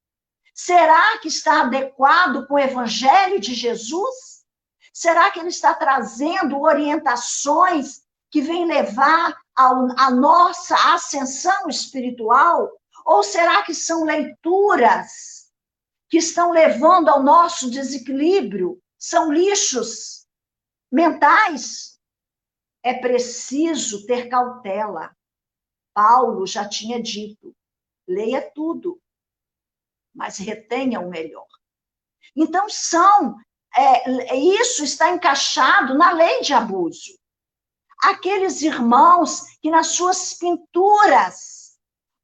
Será 0.54 1.18
que 1.18 1.28
está 1.28 1.62
adequado 1.62 2.46
com 2.48 2.54
o 2.54 2.60
Evangelho 2.60 3.40
de 3.40 3.56
Jesus? 3.56 4.46
Será 4.94 5.32
que 5.32 5.40
ele 5.40 5.50
está 5.50 5.74
trazendo 5.74 6.62
orientações 6.62 8.05
que 8.36 8.42
vêm 8.42 8.66
levar 8.66 9.42
a 9.56 10.12
nossa 10.12 10.76
ascensão 10.94 11.70
espiritual? 11.70 12.70
Ou 13.06 13.24
será 13.24 13.64
que 13.64 13.74
são 13.74 14.04
leituras 14.04 15.50
que 16.10 16.18
estão 16.18 16.52
levando 16.52 17.08
ao 17.08 17.24
nosso 17.24 17.72
desequilíbrio? 17.72 18.78
São 19.00 19.32
lixos 19.32 20.28
mentais? 20.92 21.98
É 22.84 22.96
preciso 22.96 24.06
ter 24.06 24.28
cautela. 24.28 25.16
Paulo 25.94 26.46
já 26.46 26.68
tinha 26.68 27.02
dito: 27.02 27.56
leia 28.06 28.42
tudo, 28.54 29.02
mas 30.14 30.40
retenha 30.40 31.00
o 31.00 31.10
melhor. 31.10 31.48
Então, 32.36 32.68
são, 32.68 33.38
é, 33.74 34.36
isso 34.36 34.84
está 34.84 35.10
encaixado 35.12 35.98
na 35.98 36.12
lei 36.12 36.42
de 36.42 36.54
abuso. 36.54 37.18
Aqueles 38.06 38.62
irmãos 38.62 39.42
que 39.62 39.70
nas 39.70 39.88
suas 39.88 40.34
pinturas 40.34 41.78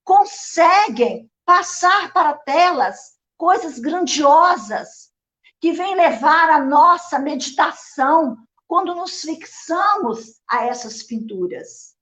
conseguem 0.03 1.29
passar 1.45 2.13
para 2.13 2.33
telas 2.33 3.17
coisas 3.37 3.79
grandiosas 3.79 5.11
que 5.59 5.71
vêm 5.71 5.95
levar 5.95 6.49
a 6.49 6.63
nossa 6.63 7.19
meditação 7.19 8.37
quando 8.67 8.95
nos 8.95 9.21
fixamos 9.21 10.41
a 10.49 10.65
essas 10.65 11.03
pinturas. 11.03 11.95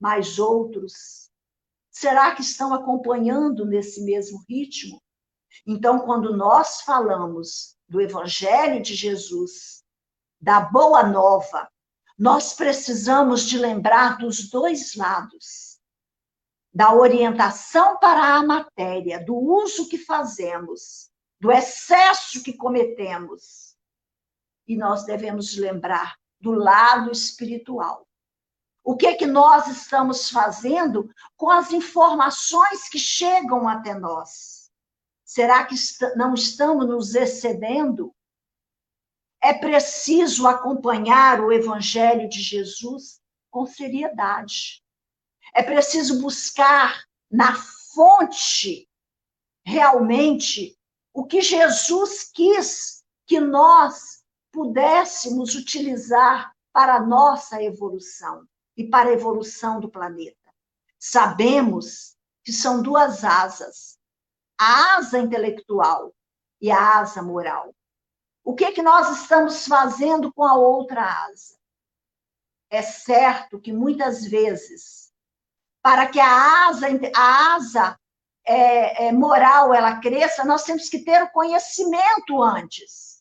Mas 0.00 0.38
outros 0.38 1.26
Será 1.98 2.34
que 2.34 2.42
estão 2.42 2.74
acompanhando 2.74 3.64
nesse 3.64 4.04
mesmo 4.04 4.44
ritmo? 4.46 5.02
Então, 5.66 6.00
quando 6.00 6.36
nós 6.36 6.82
falamos 6.82 7.74
do 7.88 8.02
Evangelho 8.02 8.82
de 8.82 8.94
Jesus, 8.94 9.82
da 10.38 10.60
Boa 10.60 11.04
Nova, 11.04 11.66
nós 12.18 12.54
precisamos 12.54 13.42
de 13.42 13.58
lembrar 13.58 14.18
dos 14.18 14.48
dois 14.48 14.94
lados. 14.94 15.78
Da 16.72 16.94
orientação 16.94 17.98
para 17.98 18.34
a 18.34 18.42
matéria, 18.42 19.24
do 19.24 19.34
uso 19.34 19.88
que 19.88 19.98
fazemos, 19.98 21.10
do 21.40 21.50
excesso 21.50 22.42
que 22.42 22.52
cometemos. 22.52 23.76
E 24.66 24.76
nós 24.76 25.04
devemos 25.04 25.56
lembrar 25.56 26.16
do 26.40 26.52
lado 26.52 27.10
espiritual, 27.10 28.06
o 28.84 28.96
que 28.96 29.06
é 29.06 29.14
que 29.14 29.26
nós 29.26 29.66
estamos 29.66 30.30
fazendo 30.30 31.10
com 31.36 31.50
as 31.50 31.72
informações 31.72 32.88
que 32.88 32.98
chegam 32.98 33.66
até 33.66 33.94
nós? 33.94 34.70
Será 35.24 35.64
que 35.64 35.74
não 36.14 36.34
estamos 36.34 36.86
nos 36.86 37.14
excedendo? 37.16 38.14
É 39.46 39.54
preciso 39.54 40.44
acompanhar 40.48 41.40
o 41.40 41.52
Evangelho 41.52 42.28
de 42.28 42.42
Jesus 42.42 43.20
com 43.48 43.64
seriedade. 43.64 44.82
É 45.54 45.62
preciso 45.62 46.20
buscar 46.20 47.04
na 47.30 47.54
fonte 47.94 48.88
realmente 49.64 50.76
o 51.14 51.24
que 51.24 51.40
Jesus 51.40 52.28
quis 52.34 53.04
que 53.24 53.38
nós 53.38 54.24
pudéssemos 54.50 55.54
utilizar 55.54 56.52
para 56.72 56.96
a 56.96 57.06
nossa 57.06 57.62
evolução 57.62 58.44
e 58.76 58.82
para 58.82 59.10
a 59.10 59.12
evolução 59.12 59.78
do 59.78 59.88
planeta. 59.88 60.52
Sabemos 60.98 62.16
que 62.42 62.52
são 62.52 62.82
duas 62.82 63.22
asas: 63.22 63.96
a 64.58 64.96
asa 64.96 65.20
intelectual 65.20 66.12
e 66.60 66.68
a 66.68 66.98
asa 66.98 67.22
moral. 67.22 67.75
O 68.46 68.54
que, 68.54 68.64
é 68.64 68.70
que 68.70 68.80
nós 68.80 69.22
estamos 69.22 69.66
fazendo 69.66 70.32
com 70.32 70.44
a 70.44 70.54
outra 70.54 71.02
asa? 71.02 71.58
É 72.70 72.80
certo 72.80 73.60
que 73.60 73.72
muitas 73.72 74.24
vezes, 74.24 75.12
para 75.82 76.06
que 76.06 76.20
a 76.20 76.68
asa, 76.68 76.86
a 77.16 77.54
asa 77.56 78.00
é, 78.46 79.08
é, 79.08 79.12
moral 79.12 79.74
ela 79.74 79.98
cresça, 79.98 80.44
nós 80.44 80.62
temos 80.62 80.88
que 80.88 81.00
ter 81.00 81.24
o 81.24 81.32
conhecimento 81.32 82.40
antes. 82.40 83.20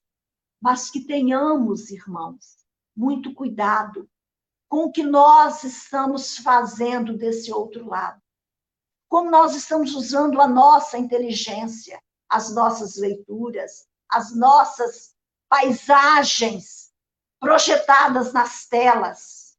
Mas 0.61 0.91
que 0.91 1.03
tenhamos, 1.03 1.89
irmãos, 1.89 2.63
muito 2.95 3.33
cuidado 3.33 4.07
com 4.69 4.85
o 4.85 4.91
que 4.91 5.01
nós 5.01 5.63
estamos 5.63 6.37
fazendo 6.37 7.17
desse 7.17 7.51
outro 7.51 7.89
lado. 7.89 8.21
Como 9.09 9.31
nós 9.31 9.55
estamos 9.55 9.95
usando 9.95 10.39
a 10.39 10.47
nossa 10.47 10.99
inteligência, 10.99 11.99
as 12.29 12.53
nossas 12.53 12.95
leituras, 12.95 13.87
as 14.07 14.35
nossas 14.35 15.14
paisagens 15.49 16.91
projetadas 17.39 18.33
nas 18.33 18.65
telas. 18.67 19.57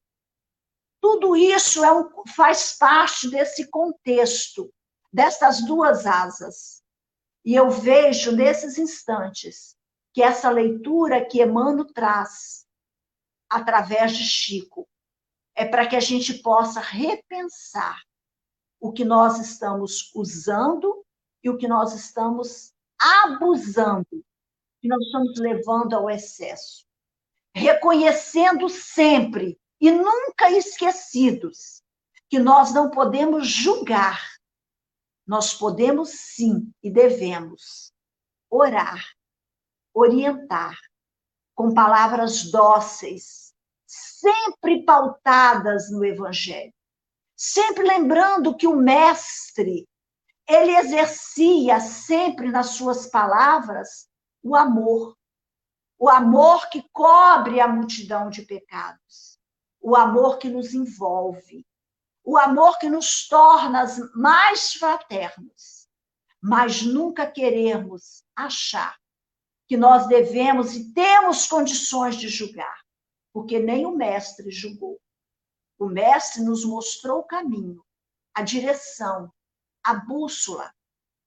Tudo 1.00 1.36
isso 1.36 1.84
é 1.84 1.92
um, 1.92 2.10
faz 2.34 2.72
parte 2.76 3.30
desse 3.30 3.68
contexto, 3.70 4.72
destas 5.12 5.64
duas 5.64 6.06
asas. 6.06 6.82
E 7.44 7.54
eu 7.54 7.70
vejo 7.70 8.32
nesses 8.32 8.76
instantes 8.76 9.76
que 10.12 10.22
essa 10.22 10.50
leitura 10.50 11.24
que 11.24 11.42
Emmanuel 11.42 11.86
traz, 11.92 12.66
através 13.48 14.16
de 14.16 14.24
Chico, 14.24 14.88
é 15.54 15.64
para 15.64 15.86
que 15.86 15.94
a 15.94 16.00
gente 16.00 16.34
possa 16.42 16.80
repensar 16.80 18.02
o 18.80 18.92
que 18.92 19.04
nós 19.04 19.38
estamos 19.38 20.10
usando 20.14 21.04
e 21.42 21.48
o 21.48 21.56
que 21.56 21.68
nós 21.68 21.94
estamos 21.94 22.74
abusando, 22.98 24.25
que 24.86 24.88
nós 24.88 25.04
estamos 25.04 25.38
levando 25.38 25.94
ao 25.94 26.08
excesso. 26.08 26.86
Reconhecendo 27.54 28.68
sempre 28.68 29.58
e 29.80 29.90
nunca 29.90 30.50
esquecidos 30.50 31.82
que 32.28 32.38
nós 32.38 32.72
não 32.72 32.90
podemos 32.90 33.48
julgar, 33.48 34.20
nós 35.26 35.52
podemos 35.54 36.10
sim 36.10 36.72
e 36.82 36.90
devemos 36.90 37.92
orar, 38.48 39.02
orientar 39.92 40.76
com 41.54 41.74
palavras 41.74 42.50
dóceis, 42.50 43.52
sempre 43.86 44.84
pautadas 44.84 45.90
no 45.90 46.04
Evangelho. 46.04 46.72
Sempre 47.36 47.84
lembrando 47.84 48.56
que 48.56 48.66
o 48.66 48.76
Mestre 48.76 49.88
ele 50.48 50.76
exercia 50.76 51.80
sempre 51.80 52.50
nas 52.50 52.70
suas 52.70 53.08
palavras 53.08 54.08
o 54.46 54.54
amor. 54.54 55.16
O 55.98 56.08
amor 56.08 56.68
que 56.68 56.88
cobre 56.92 57.60
a 57.60 57.66
multidão 57.66 58.30
de 58.30 58.42
pecados. 58.42 59.40
O 59.80 59.96
amor 59.96 60.38
que 60.38 60.48
nos 60.48 60.72
envolve. 60.72 61.66
O 62.22 62.38
amor 62.38 62.78
que 62.78 62.88
nos 62.88 63.26
torna 63.26 63.84
mais 64.14 64.74
fraternos. 64.74 65.88
Mas 66.40 66.82
nunca 66.82 67.28
queremos 67.28 68.22
achar 68.36 68.96
que 69.66 69.76
nós 69.76 70.06
devemos 70.06 70.76
e 70.76 70.92
temos 70.92 71.46
condições 71.48 72.14
de 72.14 72.28
julgar, 72.28 72.84
porque 73.32 73.58
nem 73.58 73.84
o 73.84 73.96
mestre 73.96 74.48
julgou. 74.48 75.00
O 75.76 75.86
mestre 75.86 76.42
nos 76.42 76.64
mostrou 76.64 77.18
o 77.18 77.26
caminho, 77.26 77.84
a 78.32 78.42
direção, 78.42 79.32
a 79.82 79.94
bússola 79.94 80.72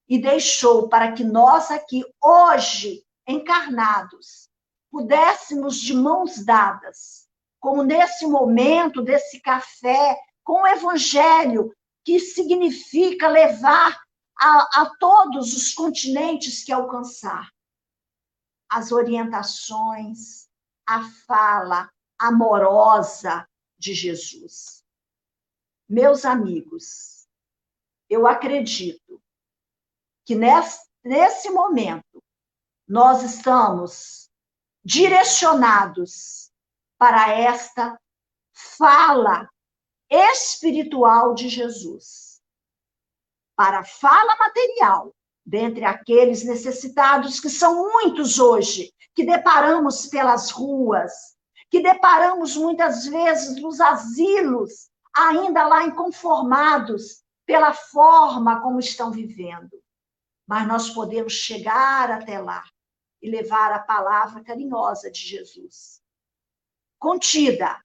e 0.10 0.20
deixou 0.20 0.90
para 0.90 1.12
que 1.12 1.24
nós 1.24 1.70
aqui, 1.70 2.04
hoje, 2.22 3.06
encarnados, 3.30 4.50
pudéssemos 4.92 5.78
de 5.78 5.94
mãos 5.94 6.44
dadas, 6.44 7.30
como 7.60 7.84
nesse 7.84 8.26
momento 8.26 9.02
desse 9.02 9.40
café, 9.40 10.18
com 10.44 10.64
o 10.64 10.68
evangelho, 10.68 11.72
que 12.04 12.20
significa 12.20 13.28
levar 13.28 14.02
a, 14.36 14.82
a 14.82 14.92
todos 15.00 15.54
os 15.56 15.74
continentes 15.74 16.64
que 16.64 16.72
alcançar 16.72 17.52
as 18.68 18.92
orientações, 18.92 20.48
a 20.88 21.04
fala 21.28 21.90
amorosa 22.18 23.48
de 23.78 23.94
Jesus. 23.94 24.84
Meus 25.88 26.26
amigos, 26.26 27.28
eu 28.10 28.26
acredito 28.26 29.22
que 30.26 30.36
nesse, 30.36 31.50
momento 31.52 32.24
nós 32.90 33.22
estamos 33.22 34.32
direcionados 34.84 36.52
para 36.98 37.32
esta 37.32 38.02
fala 38.52 39.48
espiritual 40.10 41.36
de 41.36 41.50
Jesus. 41.50 42.42
Para 43.56 43.82
a 43.82 43.86
fala 43.86 44.36
material, 44.38 45.14
dentre 45.46 45.86
aqueles 45.86 46.44
necessitados, 46.44 47.40
que 47.40 47.50
são 47.50 47.92
muitos 47.92 48.40
hoje, 48.40 48.92
que 49.14 49.24
deparamos 49.24 50.08
pelas 50.08 50.50
ruas, 50.50 51.38
que 51.70 51.84
deparamos 51.84 52.58
muitas 52.58 53.06
vezes 53.06 53.62
nos 53.62 53.80
asilos, 53.80 54.90
ainda 55.16 55.68
lá 55.68 55.84
inconformados, 55.86 57.24
pela 57.46 57.72
forma 57.72 58.62
como 58.62 58.80
estão 58.80 59.12
vivendo. 59.12 59.80
Mas 60.48 60.68
nós 60.68 60.90
podemos 60.90 61.34
chegar 61.34 62.10
até 62.10 62.40
lá 62.40 62.64
e 63.22 63.30
levar 63.30 63.72
a 63.72 63.80
palavra 63.80 64.44
carinhosa 64.44 65.12
de 65.12 65.20
Jesus, 65.20 66.02
contida, 66.98 67.84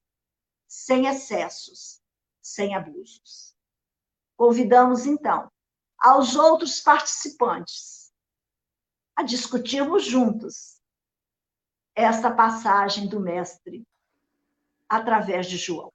sem 0.67 1.07
excessos, 1.07 2.03
sem 2.43 2.75
abusos. 2.75 3.57
Convidamos, 4.37 5.07
então, 5.07 5.51
aos 5.99 6.37
outros 6.37 6.81
participantes 6.81 8.13
a 9.17 9.23
discutirmos 9.23 10.05
juntos 10.05 10.81
esta 11.95 12.31
passagem 12.35 13.09
do 13.09 13.21
Mestre 13.21 13.87
através 14.89 15.47
de 15.47 15.57
João. 15.57 15.93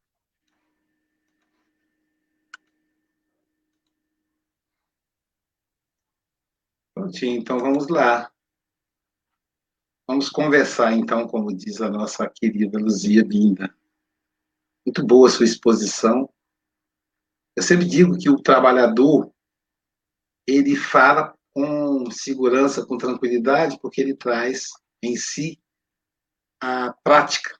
Prontinho, 6.94 7.40
então 7.40 7.60
vamos 7.60 7.88
lá. 7.88 8.32
Vamos 10.10 10.28
conversar, 10.28 10.94
então, 10.94 11.28
como 11.28 11.56
diz 11.56 11.80
a 11.82 11.88
nossa 11.88 12.28
querida 12.28 12.80
Luzia 12.80 13.24
Binda. 13.24 13.72
Muito 14.84 15.06
boa 15.06 15.28
a 15.28 15.32
sua 15.32 15.46
exposição. 15.46 16.28
Eu 17.56 17.62
sempre 17.62 17.86
digo 17.86 18.18
que 18.18 18.28
o 18.28 18.42
trabalhador, 18.42 19.32
ele 20.48 20.76
fala 20.76 21.38
com 21.54 22.10
segurança, 22.10 22.84
com 22.84 22.98
tranquilidade, 22.98 23.80
porque 23.80 24.02
ele 24.02 24.16
traz 24.16 24.70
em 25.04 25.16
si 25.16 25.62
a 26.60 26.92
prática. 27.04 27.56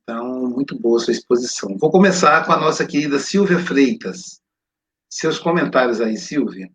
Então, 0.00 0.46
muito 0.46 0.78
boa 0.78 1.00
a 1.00 1.04
sua 1.04 1.12
exposição. 1.12 1.76
Vou 1.76 1.90
começar 1.90 2.46
com 2.46 2.52
a 2.52 2.56
nossa 2.56 2.86
querida 2.86 3.18
Silvia 3.18 3.58
Freitas. 3.58 4.40
Seus 5.10 5.40
comentários 5.40 6.00
aí, 6.00 6.16
Silvia. 6.16 6.70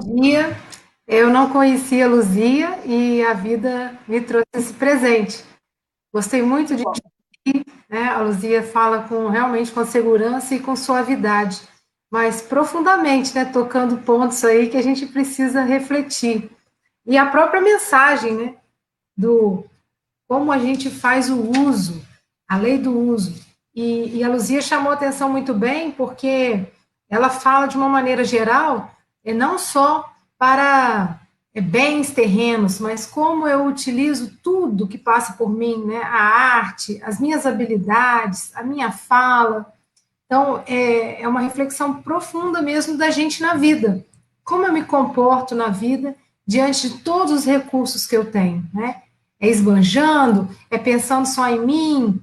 Bom 0.00 0.20
dia. 0.20 0.56
Eu 1.06 1.30
não 1.30 1.50
conhecia 1.50 2.06
a 2.06 2.08
Luzia 2.08 2.78
e 2.84 3.22
a 3.22 3.34
vida 3.34 3.98
me 4.06 4.20
trouxe 4.20 4.46
esse 4.54 4.72
presente. 4.72 5.44
Gostei 6.12 6.42
muito 6.42 6.76
de 6.76 6.84
né? 7.88 8.08
A 8.08 8.20
Luzia 8.20 8.62
fala 8.62 9.02
com 9.02 9.28
realmente 9.28 9.72
com 9.72 9.84
segurança 9.84 10.54
e 10.54 10.60
com 10.60 10.76
suavidade, 10.76 11.60
mas 12.10 12.40
profundamente, 12.40 13.34
né, 13.34 13.44
tocando 13.44 13.98
pontos 13.98 14.42
aí 14.44 14.68
que 14.68 14.76
a 14.76 14.82
gente 14.82 15.06
precisa 15.06 15.62
refletir. 15.62 16.50
E 17.04 17.18
a 17.18 17.26
própria 17.26 17.60
mensagem, 17.60 18.34
né, 18.34 18.54
do 19.16 19.64
como 20.28 20.50
a 20.50 20.58
gente 20.58 20.88
faz 20.88 21.28
o 21.28 21.50
uso, 21.60 22.02
a 22.48 22.56
lei 22.56 22.78
do 22.78 22.96
uso. 22.96 23.34
E, 23.74 24.18
e 24.18 24.24
a 24.24 24.28
Luzia 24.28 24.62
chamou 24.62 24.92
atenção 24.92 25.28
muito 25.28 25.52
bem, 25.52 25.90
porque 25.90 26.66
ela 27.10 27.28
fala 27.28 27.66
de 27.66 27.76
uma 27.76 27.88
maneira 27.88 28.24
geral 28.24 28.90
é 29.24 29.34
não 29.34 29.58
só 29.58 30.11
para 30.42 31.20
é, 31.54 31.60
bens 31.60 32.10
terrenos, 32.10 32.80
mas 32.80 33.06
como 33.06 33.46
eu 33.46 33.64
utilizo 33.64 34.36
tudo 34.42 34.88
que 34.88 34.98
passa 34.98 35.34
por 35.34 35.48
mim, 35.48 35.84
né? 35.84 36.02
A 36.02 36.56
arte, 36.56 37.00
as 37.04 37.20
minhas 37.20 37.46
habilidades, 37.46 38.50
a 38.56 38.64
minha 38.64 38.90
fala. 38.90 39.72
Então, 40.26 40.60
é, 40.66 41.22
é 41.22 41.28
uma 41.28 41.38
reflexão 41.38 42.02
profunda 42.02 42.60
mesmo 42.60 42.98
da 42.98 43.08
gente 43.08 43.40
na 43.40 43.54
vida. 43.54 44.04
Como 44.42 44.66
eu 44.66 44.72
me 44.72 44.82
comporto 44.82 45.54
na 45.54 45.68
vida 45.68 46.16
diante 46.44 46.88
de 46.88 46.98
todos 47.04 47.30
os 47.30 47.44
recursos 47.44 48.04
que 48.04 48.16
eu 48.16 48.28
tenho, 48.28 48.68
né? 48.74 49.02
É 49.38 49.48
esbanjando, 49.48 50.48
é 50.68 50.76
pensando 50.76 51.26
só 51.26 51.48
em 51.48 51.64
mim, 51.64 52.20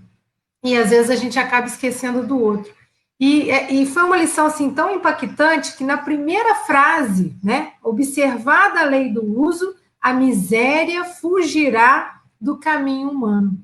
e 0.61 0.77
às 0.77 0.89
vezes 0.89 1.09
a 1.09 1.15
gente 1.15 1.39
acaba 1.39 1.67
esquecendo 1.67 2.27
do 2.27 2.37
outro. 2.37 2.73
E, 3.19 3.51
é, 3.51 3.73
e, 3.73 3.85
foi 3.85 4.03
uma 4.03 4.15
lição 4.15 4.45
assim 4.45 4.71
tão 4.71 4.95
impactante 4.95 5.75
que 5.75 5.83
na 5.83 5.97
primeira 5.97 6.55
frase, 6.55 7.35
né, 7.43 7.73
observada 7.83 8.79
a 8.79 8.85
lei 8.85 9.11
do 9.11 9.23
uso, 9.41 9.75
a 9.99 10.13
miséria 10.13 11.03
fugirá 11.03 12.21
do 12.39 12.57
caminho 12.57 13.09
humano. 13.09 13.59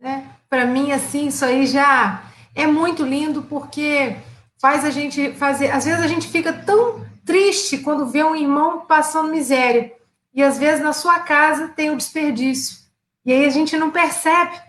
É, 0.00 0.22
Para 0.50 0.66
mim, 0.66 0.92
assim, 0.92 1.28
isso 1.28 1.44
aí 1.46 1.66
já 1.66 2.24
é 2.54 2.66
muito 2.66 3.02
lindo 3.02 3.42
porque 3.44 4.16
faz 4.60 4.84
a 4.84 4.90
gente 4.90 5.32
fazer. 5.32 5.70
Às 5.70 5.86
vezes 5.86 6.02
a 6.02 6.06
gente 6.06 6.28
fica 6.28 6.52
tão 6.52 7.06
triste 7.24 7.78
quando 7.78 8.06
vê 8.06 8.22
um 8.22 8.36
irmão 8.36 8.84
passando 8.86 9.30
miséria. 9.30 9.94
E 10.34 10.42
às 10.42 10.58
vezes 10.58 10.82
na 10.82 10.92
sua 10.92 11.20
casa 11.20 11.68
tem 11.68 11.88
o 11.88 11.96
desperdício. 11.96 12.84
E 13.24 13.32
aí 13.32 13.46
a 13.46 13.50
gente 13.50 13.78
não 13.78 13.90
percebe 13.90 14.60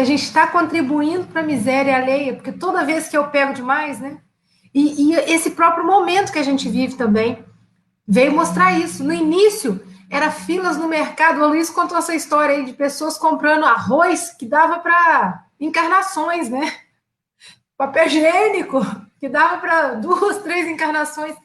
que 0.00 0.02
a 0.02 0.06
gente 0.06 0.22
está 0.22 0.46
contribuindo 0.46 1.26
para 1.26 1.42
a 1.42 1.44
miséria 1.44 1.94
alheia, 1.94 2.34
porque 2.34 2.52
toda 2.52 2.86
vez 2.86 3.06
que 3.08 3.16
eu 3.16 3.28
pego 3.28 3.52
demais, 3.52 4.00
né? 4.00 4.18
E, 4.72 5.12
e, 5.12 5.14
esse 5.14 5.50
próprio 5.50 5.86
momento 5.86 6.32
que 6.32 6.38
a 6.38 6.42
gente 6.42 6.70
vive 6.70 6.94
também 6.96 7.44
veio 8.08 8.32
mostrar 8.32 8.72
isso. 8.78 9.04
No 9.04 9.12
início, 9.12 9.78
era 10.08 10.30
filas 10.30 10.78
no 10.78 10.88
mercado. 10.88 11.42
O 11.42 11.48
Luiz 11.48 11.68
contou 11.68 11.98
essa 11.98 12.14
história 12.14 12.56
aí 12.56 12.64
de 12.64 12.72
pessoas 12.72 13.18
comprando 13.18 13.66
arroz 13.66 14.30
que 14.30 14.46
dava 14.46 14.78
para 14.78 15.44
encarnações, 15.60 16.48
né? 16.48 16.72
Papel 17.76 18.06
higiênico 18.06 18.80
que 19.18 19.28
dava 19.28 19.58
para 19.58 19.94
duas, 19.96 20.38
três 20.38 20.66
encarnações. 20.66 21.36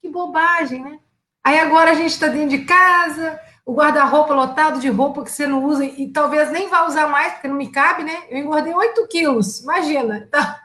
Que 0.00 0.08
bobagem, 0.08 0.84
né? 0.84 1.00
Aí 1.42 1.58
agora 1.58 1.90
a 1.90 1.94
gente 1.94 2.12
está 2.12 2.28
dentro 2.28 2.50
de 2.50 2.64
casa, 2.64 3.40
o 3.66 3.74
guarda-roupa 3.74 4.34
lotado 4.34 4.78
de 4.78 4.88
roupa 4.88 5.24
que 5.24 5.30
você 5.30 5.46
não 5.46 5.64
usa 5.64 5.84
e 5.84 6.10
talvez 6.10 6.50
nem 6.50 6.68
vá 6.68 6.86
usar 6.86 7.08
mais, 7.08 7.32
porque 7.32 7.48
não 7.48 7.56
me 7.56 7.70
cabe, 7.70 8.04
né? 8.04 8.24
Eu 8.28 8.38
engordei 8.38 8.74
8 8.74 9.06
quilos, 9.08 9.60
imagina. 9.60 10.28
Então, 10.28 10.56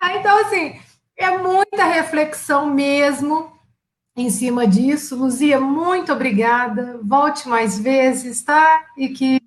então 0.14 0.38
assim, 0.40 0.78
é 1.16 1.38
muita 1.38 1.84
reflexão 1.84 2.66
mesmo 2.66 3.52
em 4.16 4.28
cima 4.28 4.66
disso. 4.66 5.16
Luzia, 5.16 5.58
muito 5.58 6.12
obrigada. 6.12 7.00
Volte 7.02 7.48
mais 7.48 7.78
vezes, 7.78 8.42
tá? 8.42 8.86
E 8.96 9.08
que 9.08 9.40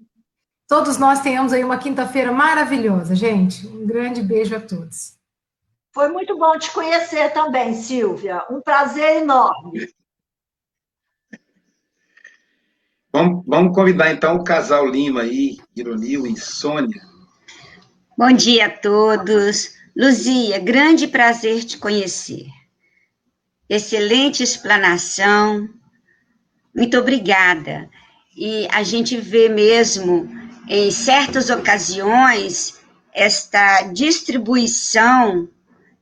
todos 0.68 0.98
nós 0.98 1.22
tenhamos 1.22 1.54
aí 1.54 1.64
uma 1.64 1.78
quinta-feira 1.78 2.32
maravilhosa, 2.32 3.16
gente. 3.16 3.68
Um 3.68 3.86
grande 3.86 4.24
beijo 4.24 4.56
a 4.56 4.60
todos. 4.60 5.18
Foi 5.92 6.10
muito 6.10 6.36
bom 6.36 6.58
te 6.58 6.72
conhecer 6.72 7.32
também, 7.32 7.76
Silvia. 7.76 8.44
Um 8.50 8.60
prazer 8.60 9.18
enorme. 9.18 9.88
Vamos, 13.16 13.44
vamos 13.46 13.76
convidar 13.76 14.12
então 14.12 14.38
o 14.38 14.44
casal 14.44 14.88
Lima 14.88 15.22
aí, 15.22 15.58
Ironil 15.76 16.26
e 16.26 16.36
Sônia. 16.36 17.00
Bom 18.18 18.32
dia 18.32 18.66
a 18.66 18.70
todos. 18.72 19.76
Luzia, 19.96 20.58
grande 20.58 21.08
prazer 21.08 21.64
te 21.64 21.78
conhecer. 21.78 22.48
Excelente 23.70 24.42
explanação. 24.42 25.70
Muito 26.76 26.98
obrigada. 26.98 27.88
E 28.36 28.68
a 28.72 28.82
gente 28.82 29.16
vê 29.18 29.48
mesmo, 29.48 30.28
em 30.68 30.90
certas 30.90 31.52
ocasiões, 31.52 32.80
esta 33.14 33.84
distribuição 33.84 35.48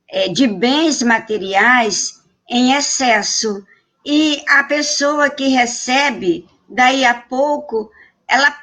é, 0.10 0.30
de 0.30 0.48
bens 0.48 1.04
materiais 1.04 2.22
em 2.50 2.72
excesso. 2.74 3.66
E 4.06 4.42
a 4.48 4.64
pessoa 4.64 5.30
que 5.30 5.50
recebe 5.50 6.50
daí 6.72 7.06
a 7.06 7.14
pouco 7.14 7.92
ela 8.28 8.58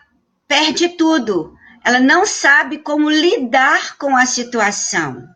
perde 0.47 0.89
tudo. 0.91 1.57
Ela 1.85 2.01
não 2.01 2.27
sabe 2.27 2.79
como 2.79 3.11
lidar 3.11 3.97
com 3.99 4.17
a 4.17 4.27
situação. 4.27 5.29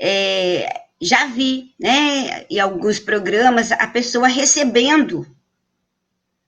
É, 0.00 0.82
já 1.00 1.26
vi, 1.26 1.74
né, 1.78 2.46
em 2.48 2.60
alguns 2.60 2.98
programas, 2.98 3.72
a 3.72 3.86
pessoa 3.88 4.28
recebendo, 4.28 5.26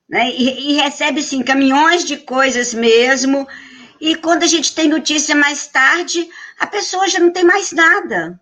né, 0.09 0.31
e, 0.31 0.71
e 0.71 0.73
recebe, 0.75 1.23
sim, 1.23 1.43
caminhões 1.43 2.05
de 2.05 2.17
coisas 2.17 2.73
mesmo, 2.73 3.47
e 4.01 4.15
quando 4.15 4.45
a 4.45 4.47
gente 4.47 4.75
tem 4.75 4.89
notícia 4.89 5.35
mais 5.35 5.67
tarde, 5.67 6.29
a 6.59 6.67
pessoa 6.67 7.09
já 7.09 7.19
não 7.19 7.33
tem 7.33 7.45
mais 7.45 7.73
nada. 7.73 8.41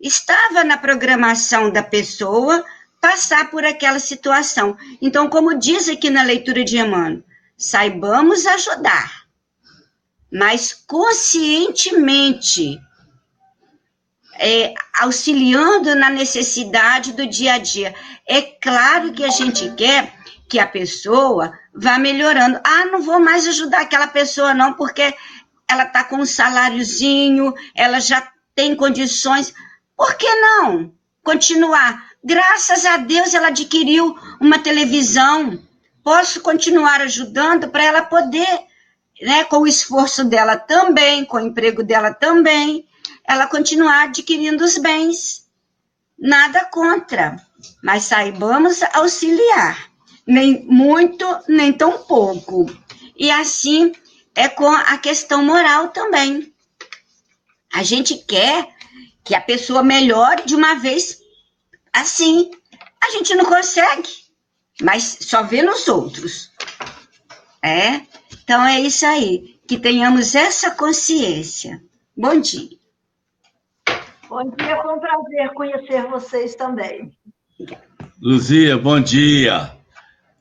Estava 0.00 0.62
na 0.64 0.76
programação 0.76 1.70
da 1.70 1.82
pessoa, 1.82 2.64
passar 3.02 3.50
por 3.50 3.64
aquela 3.64 3.98
situação. 3.98 4.76
Então, 5.02 5.28
como 5.28 5.58
diz 5.58 5.88
aqui 5.88 6.08
na 6.08 6.22
leitura 6.22 6.64
de 6.64 6.78
Emmanuel, 6.78 7.24
saibamos 7.58 8.46
ajudar, 8.46 9.24
mas 10.32 10.72
conscientemente, 10.72 12.80
é, 14.38 14.72
auxiliando 15.00 15.96
na 15.96 16.10
necessidade 16.10 17.12
do 17.12 17.26
dia 17.26 17.54
a 17.54 17.58
dia. 17.58 17.92
É 18.26 18.40
claro 18.40 19.12
que 19.12 19.24
a 19.24 19.30
gente 19.30 19.74
quer 19.74 20.14
que 20.48 20.60
a 20.60 20.66
pessoa 20.66 21.52
vá 21.74 21.98
melhorando. 21.98 22.60
Ah, 22.62 22.84
não 22.86 23.02
vou 23.02 23.18
mais 23.18 23.48
ajudar 23.48 23.80
aquela 23.80 24.06
pessoa, 24.06 24.54
não, 24.54 24.74
porque 24.74 25.12
ela 25.68 25.84
está 25.84 26.04
com 26.04 26.18
um 26.18 26.26
saláriozinho, 26.26 27.52
ela 27.74 27.98
já 27.98 28.30
tem 28.54 28.76
condições. 28.76 29.52
Por 29.96 30.14
que 30.14 30.32
não 30.36 30.94
continuar? 31.22 32.11
Graças 32.24 32.84
a 32.84 32.98
Deus 32.98 33.34
ela 33.34 33.48
adquiriu 33.48 34.16
uma 34.40 34.58
televisão. 34.58 35.60
Posso 36.04 36.40
continuar 36.40 37.00
ajudando 37.00 37.68
para 37.68 37.84
ela 37.84 38.02
poder, 38.02 38.60
né, 39.20 39.44
com 39.44 39.58
o 39.58 39.66
esforço 39.66 40.24
dela 40.24 40.56
também, 40.56 41.24
com 41.24 41.36
o 41.36 41.40
emprego 41.40 41.82
dela 41.82 42.14
também, 42.14 42.86
ela 43.24 43.46
continuar 43.46 44.04
adquirindo 44.04 44.64
os 44.64 44.78
bens. 44.78 45.48
Nada 46.18 46.64
contra, 46.66 47.36
mas 47.82 48.04
saibamos 48.04 48.82
auxiliar, 48.92 49.90
nem 50.26 50.64
muito, 50.66 51.26
nem 51.48 51.72
tão 51.72 51.98
pouco. 51.98 52.66
E 53.16 53.30
assim 53.30 53.92
é 54.34 54.48
com 54.48 54.70
a 54.70 54.96
questão 54.98 55.44
moral 55.44 55.88
também. 55.88 56.52
A 57.72 57.82
gente 57.82 58.16
quer 58.16 58.68
que 59.24 59.34
a 59.34 59.40
pessoa 59.40 59.82
melhore 59.82 60.42
de 60.44 60.54
uma 60.54 60.74
vez 60.74 61.21
Assim, 61.94 62.50
a 63.02 63.10
gente 63.10 63.34
não 63.34 63.44
consegue, 63.44 64.08
mas 64.80 65.18
só 65.20 65.42
vê 65.42 65.62
nos 65.62 65.86
outros. 65.88 66.50
É? 67.62 68.00
Então 68.42 68.64
é 68.64 68.80
isso 68.80 69.06
aí, 69.06 69.60
que 69.68 69.78
tenhamos 69.78 70.34
essa 70.34 70.70
consciência. 70.70 71.82
Bom 72.16 72.40
dia. 72.40 72.76
Bom 74.28 74.50
dia, 74.56 74.82
foi 74.82 74.94
um 74.94 75.00
prazer 75.00 75.52
conhecer 75.54 76.06
vocês 76.08 76.54
também. 76.54 77.12
Luzia, 78.20 78.78
bom 78.78 79.00
dia. 79.00 79.72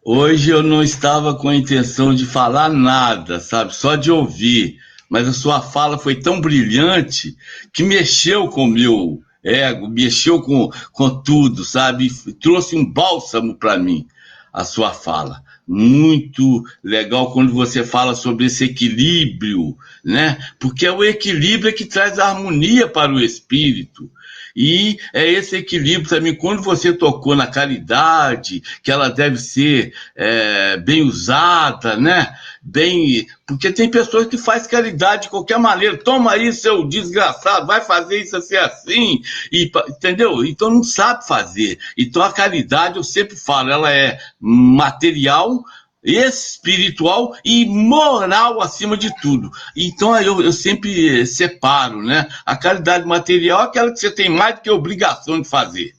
Hoje 0.03 0.49
eu 0.49 0.63
não 0.63 0.81
estava 0.81 1.35
com 1.35 1.49
a 1.49 1.55
intenção 1.55 2.15
de 2.15 2.25
falar 2.25 2.69
nada, 2.69 3.39
sabe? 3.39 3.75
Só 3.75 3.95
de 3.95 4.09
ouvir. 4.09 4.79
Mas 5.09 5.27
a 5.27 5.33
sua 5.33 5.61
fala 5.61 5.97
foi 5.97 6.15
tão 6.15 6.39
brilhante 6.39 7.35
que 7.73 7.83
mexeu 7.83 8.47
com 8.47 8.63
o 8.63 8.67
meu 8.67 9.21
ego, 9.43 9.87
mexeu 9.87 10.41
com, 10.41 10.69
com 10.91 11.21
tudo, 11.21 11.63
sabe? 11.63 12.09
Trouxe 12.39 12.75
um 12.75 12.85
bálsamo 12.85 13.55
para 13.55 13.77
mim, 13.77 14.07
a 14.51 14.63
sua 14.63 14.93
fala. 14.93 15.43
Muito 15.67 16.63
legal 16.83 17.31
quando 17.31 17.53
você 17.53 17.83
fala 17.83 18.15
sobre 18.15 18.45
esse 18.45 18.65
equilíbrio, 18.65 19.77
né? 20.03 20.37
Porque 20.59 20.85
é 20.85 20.91
o 20.91 21.03
equilíbrio 21.03 21.73
que 21.73 21.85
traz 21.85 22.19
harmonia 22.19 22.87
para 22.87 23.13
o 23.13 23.19
espírito. 23.19 24.09
E 24.55 24.97
é 25.13 25.25
esse 25.29 25.55
equilíbrio 25.55 26.09
também, 26.09 26.35
quando 26.35 26.61
você 26.61 26.91
tocou 26.91 27.35
na 27.35 27.47
caridade, 27.47 28.61
que 28.83 28.91
ela 28.91 29.09
deve 29.09 29.37
ser 29.37 29.93
é, 30.15 30.77
bem 30.77 31.03
usada, 31.03 31.95
né? 31.95 32.33
Bem. 32.63 33.25
Porque 33.47 33.71
tem 33.71 33.89
pessoas 33.89 34.27
que 34.27 34.37
fazem 34.37 34.69
caridade 34.69 35.23
de 35.23 35.29
qualquer 35.29 35.57
maneira. 35.57 35.97
Toma 35.97 36.33
aí, 36.33 36.53
seu 36.53 36.87
desgraçado, 36.87 37.65
vai 37.65 37.81
fazer 37.81 38.21
isso 38.21 38.37
assim, 38.37 38.55
assim. 38.55 39.21
E, 39.51 39.71
entendeu? 39.89 40.45
Então 40.45 40.69
não 40.69 40.83
sabe 40.83 41.27
fazer. 41.27 41.79
Então 41.97 42.21
a 42.21 42.31
caridade, 42.31 42.97
eu 42.97 43.03
sempre 43.03 43.35
falo, 43.35 43.71
ela 43.71 43.91
é 43.91 44.19
material 44.39 45.63
espiritual 46.03 47.35
e 47.45 47.65
moral 47.65 48.61
acima 48.61 48.95
de 48.97 49.15
tudo. 49.21 49.49
Então 49.75 50.15
eu, 50.19 50.41
eu 50.41 50.53
sempre 50.53 51.25
separo, 51.25 52.01
né? 52.01 52.27
A 52.45 52.55
caridade 52.55 53.05
material 53.05 53.61
é 53.61 53.63
aquela 53.65 53.91
que 53.91 53.99
você 53.99 54.11
tem 54.11 54.29
mais 54.29 54.55
do 54.55 54.61
que 54.61 54.69
obrigação 54.69 55.41
de 55.41 55.47
fazer. 55.47 55.93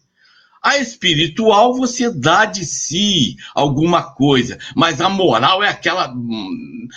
A 0.63 0.79
espiritual 0.79 1.75
você 1.75 2.09
dá 2.09 2.45
de 2.45 2.65
si 2.65 3.37
alguma 3.53 4.01
coisa, 4.01 4.59
mas 4.77 5.01
a 5.01 5.09
moral 5.09 5.61
é 5.61 5.69
aquela 5.69 6.15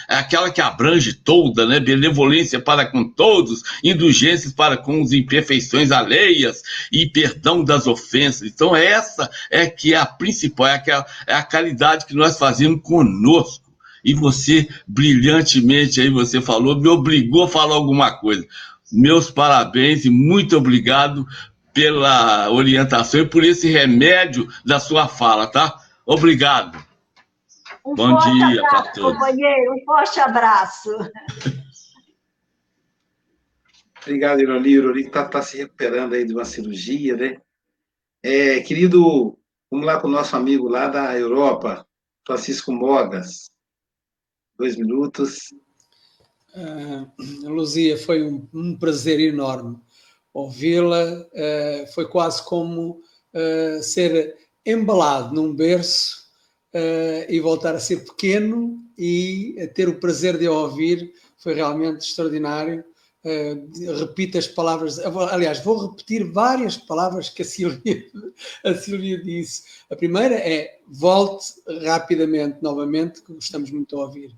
é 0.08 0.15
aquela 0.17 0.51
que 0.51 0.62
abrange 0.62 1.13
toda, 1.13 1.65
né? 1.65 1.80
Benevolência 1.80 2.60
para 2.60 2.86
com 2.86 3.10
todos, 3.10 3.63
indulgências 3.84 4.54
para 4.54 4.78
com 4.78 5.01
as 5.01 5.13
imperfeições 5.13 5.91
alheias 5.91 6.62
e 6.91 7.10
perdão 7.10 7.63
das 7.63 7.88
ofensas. 7.88 8.47
Então 8.47 8.75
essa 8.75 9.28
é 9.49 9.65
que 9.65 9.95
é 9.95 9.97
a 9.97 10.06
principal, 10.06 10.67
é, 10.67 10.75
aquela, 10.75 11.06
é 11.25 11.34
a 11.34 11.41
caridade 11.41 12.06
que 12.06 12.15
nós 12.15 12.38
fazemos 12.38 12.82
conosco. 12.84 13.65
E 14.04 14.13
você, 14.13 14.69
brilhantemente 14.88 15.99
aí, 15.99 16.10
você 16.12 16.39
falou, 16.39 16.80
me 16.80 16.88
obrigou 16.88 17.45
a 17.45 17.47
falar 17.47 17.73
alguma 17.73 18.12
coisa. 18.12 18.45
Meus 18.91 19.32
parabéns 19.32 20.06
e 20.06 20.12
muito 20.12 20.56
obrigado 20.56 21.25
pela 21.75 22.49
orientação 22.49 23.19
e 23.19 23.29
por 23.29 23.43
esse 23.43 23.69
remédio 23.69 24.47
da 24.65 24.79
sua 24.79 25.09
fala, 25.09 25.45
tá? 25.45 25.77
Obrigado. 26.05 26.81
Um 27.85 27.93
Bom 27.93 28.17
dia 28.17 28.61
para 28.61 28.83
todos. 28.93 29.11
Companheiro, 29.11 29.73
um 29.73 29.83
forte 29.83 30.21
abraço. 30.21 30.89
Obrigado, 34.01 34.39
Iroli. 34.39 34.71
Iroli 34.71 35.01
está 35.05 35.27
tá 35.27 35.41
se 35.41 35.57
recuperando 35.57 36.13
aí 36.13 36.23
de 36.23 36.33
uma 36.33 36.45
cirurgia, 36.45 37.17
né? 37.17 37.41
É, 38.23 38.61
querido, 38.61 39.38
vamos 39.69 39.85
lá 39.85 39.99
com 39.99 40.07
o 40.07 40.11
nosso 40.11 40.33
amigo 40.35 40.69
lá 40.69 40.88
da 40.88 41.17
Europa, 41.17 41.85
Francisco 42.25 42.71
Mogas. 42.71 43.49
Dois 44.57 44.77
minutos. 44.77 45.53
Uh, 46.55 47.11
Luzia, 47.49 47.97
foi 47.97 48.23
um, 48.23 48.47
um 48.53 48.77
prazer 48.77 49.19
enorme 49.19 49.77
ouvi-la. 50.36 51.26
Uh, 51.34 51.93
foi 51.93 52.08
quase 52.08 52.43
como 52.43 53.02
uh, 53.34 53.82
ser 53.82 54.36
embalado 54.65 55.34
num 55.34 55.56
berço 55.56 56.26
e 57.30 57.39
voltar 57.39 57.74
a 57.74 57.80
ser 57.80 58.04
pequeno 58.04 58.84
e 58.98 59.71
ter 59.74 59.88
o 59.88 59.98
prazer 59.98 60.38
de 60.38 60.45
a 60.45 60.52
ouvir. 60.52 61.13
Foi 61.38 61.54
realmente 61.54 62.06
extraordinário. 62.06 62.84
Uh, 63.24 63.98
repito 63.98 64.38
as 64.38 64.45
palavras, 64.45 65.00
aliás, 65.00 65.63
vou 65.63 65.88
repetir 65.88 66.32
várias 66.32 66.78
palavras 66.78 67.28
que 67.28 67.41
a 67.41 67.45
Silvia, 67.45 68.06
a 68.63 68.76
Silvia 68.76 69.24
disse. 69.24 69.63
A 69.89 69.95
primeira 69.95 70.36
é 70.36 70.78
volte 70.88 71.54
rapidamente 71.82 72.58
novamente, 72.62 73.24
que 73.24 73.34
gostamos 73.34 73.71
muito 73.71 73.95
de 73.95 74.02
ouvir. 74.02 74.36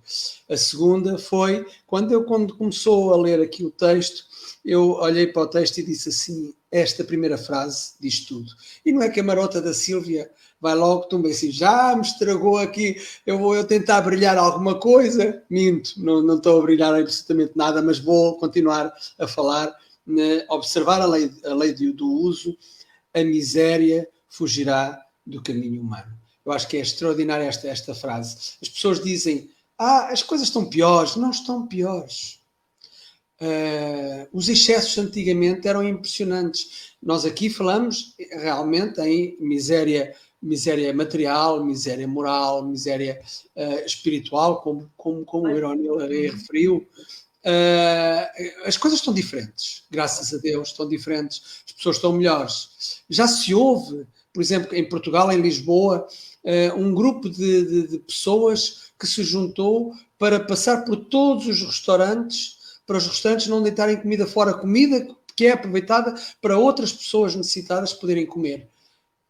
A 0.47 0.55
segunda 0.55 1.17
foi 1.17 1.65
quando 1.85 2.13
eu 2.13 2.23
quando 2.23 2.55
começou 2.55 3.13
a 3.13 3.17
ler 3.17 3.41
aqui 3.41 3.65
o 3.65 3.71
texto, 3.71 4.23
eu 4.67 4.91
olhei 4.95 5.27
para 5.27 5.43
o 5.43 5.47
texto 5.47 5.77
e 5.77 5.83
disse 5.83 6.09
assim: 6.09 6.53
esta 6.69 7.03
primeira 7.03 7.37
frase 7.37 7.93
diz 8.01 8.25
tudo. 8.25 8.51
E 8.85 8.91
não 8.91 9.01
é 9.01 9.09
que 9.09 9.21
a 9.21 9.23
marota 9.23 9.61
da 9.61 9.73
Silvia 9.73 10.29
vai 10.59 10.75
logo 10.75 11.05
tumba 11.05 11.29
assim, 11.29 11.51
já 11.51 11.95
me 11.95 12.01
estragou 12.01 12.57
aqui, 12.57 13.01
eu 13.25 13.37
vou 13.37 13.55
eu 13.55 13.63
tentar 13.63 14.01
brilhar 14.01 14.37
alguma 14.37 14.79
coisa, 14.79 15.43
minto, 15.49 15.93
não, 15.97 16.21
não 16.21 16.35
estou 16.35 16.59
a 16.59 16.63
brilhar 16.63 16.93
absolutamente 16.95 17.53
nada, 17.55 17.81
mas 17.81 17.99
vou 17.99 18.37
continuar 18.37 18.91
a 19.19 19.27
falar, 19.27 19.73
né, 20.05 20.43
observar 20.49 20.99
a 20.99 21.05
lei, 21.05 21.31
a 21.45 21.53
lei 21.53 21.73
do, 21.73 21.93
do 21.93 22.11
uso, 22.11 22.57
a 23.13 23.23
miséria 23.23 24.07
fugirá 24.27 24.99
do 25.25 25.41
caminho 25.43 25.81
humano. 25.81 26.11
Eu 26.43 26.51
acho 26.51 26.67
que 26.67 26.77
é 26.77 26.81
extraordinária 26.81 27.43
esta, 27.43 27.67
esta 27.67 27.93
frase. 27.93 28.55
As 28.61 28.69
pessoas 28.69 29.03
dizem, 29.03 29.49
ah, 29.77 30.07
as 30.11 30.23
coisas 30.23 30.47
estão 30.47 30.65
piores. 30.65 31.15
Não 31.17 31.29
estão 31.29 31.67
piores. 31.67 32.39
Uh, 33.39 34.27
os 34.33 34.49
excessos 34.49 34.97
antigamente 34.97 35.67
eram 35.67 35.87
impressionantes. 35.87 36.95
Nós 37.01 37.23
aqui 37.23 37.49
falamos 37.51 38.15
realmente 38.31 38.99
em 39.01 39.37
miséria 39.39 40.13
miséria 40.41 40.93
material, 40.93 41.63
miséria 41.63 42.07
moral, 42.07 42.65
miséria 42.65 43.19
uh, 43.55 43.85
espiritual, 43.85 44.61
como, 44.61 44.91
como, 44.95 45.25
como 45.25 45.47
o 45.47 45.55
Irónio 45.55 45.97
referiu. 45.97 46.87
Uh, 47.43 48.65
as 48.65 48.77
coisas 48.77 48.99
estão 48.99 49.13
diferentes, 49.13 49.83
graças 49.89 50.33
a 50.33 50.37
Deus, 50.37 50.69
estão 50.69 50.87
diferentes, 50.87 51.63
as 51.65 51.71
pessoas 51.73 51.95
estão 51.95 52.13
melhores. 52.13 53.01
Já 53.09 53.27
se 53.27 53.53
ouve, 53.53 54.05
por 54.33 54.41
exemplo, 54.41 54.75
em 54.75 54.87
Portugal, 54.87 55.31
em 55.31 55.41
Lisboa, 55.41 56.07
um 56.77 56.93
grupo 56.93 57.29
de, 57.29 57.65
de, 57.65 57.87
de 57.87 57.99
pessoas 57.99 58.91
que 58.97 59.05
se 59.05 59.21
juntou 59.23 59.93
para 60.17 60.39
passar 60.39 60.85
por 60.85 60.95
todos 60.95 61.45
os 61.47 61.61
restaurantes, 61.61 62.56
para 62.87 62.97
os 62.97 63.05
restaurantes 63.05 63.47
não 63.47 63.61
deitarem 63.61 63.97
comida 63.97 64.25
fora, 64.25 64.53
comida 64.53 65.07
que 65.35 65.45
é 65.45 65.51
aproveitada 65.51 66.15
para 66.41 66.57
outras 66.57 66.91
pessoas 66.91 67.35
necessitadas 67.35 67.93
poderem 67.93 68.25
comer 68.25 68.67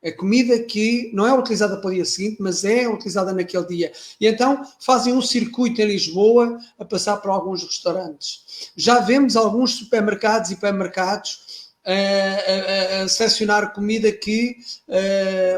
a 0.03 0.11
comida 0.11 0.59
que 0.59 1.11
não 1.13 1.25
é 1.25 1.33
utilizada 1.33 1.77
para 1.77 1.89
o 1.89 1.93
dia 1.93 2.05
seguinte, 2.05 2.37
mas 2.39 2.63
é 2.63 2.87
utilizada 2.87 3.33
naquele 3.33 3.65
dia. 3.65 3.91
E 4.19 4.27
então 4.27 4.63
fazem 4.79 5.13
um 5.13 5.21
circuito 5.21 5.81
em 5.81 5.85
Lisboa 5.85 6.59
a 6.77 6.85
passar 6.85 7.17
por 7.17 7.31
alguns 7.31 7.63
restaurantes. 7.63 8.71
Já 8.75 8.99
vemos 8.99 9.35
alguns 9.35 9.75
supermercados 9.75 10.51
e 10.51 10.53
hipermercados 10.53 11.71
a, 11.85 12.99
a, 12.99 13.03
a 13.03 13.07
selecionar 13.07 13.73
comida 13.73 14.11
que, 14.11 14.57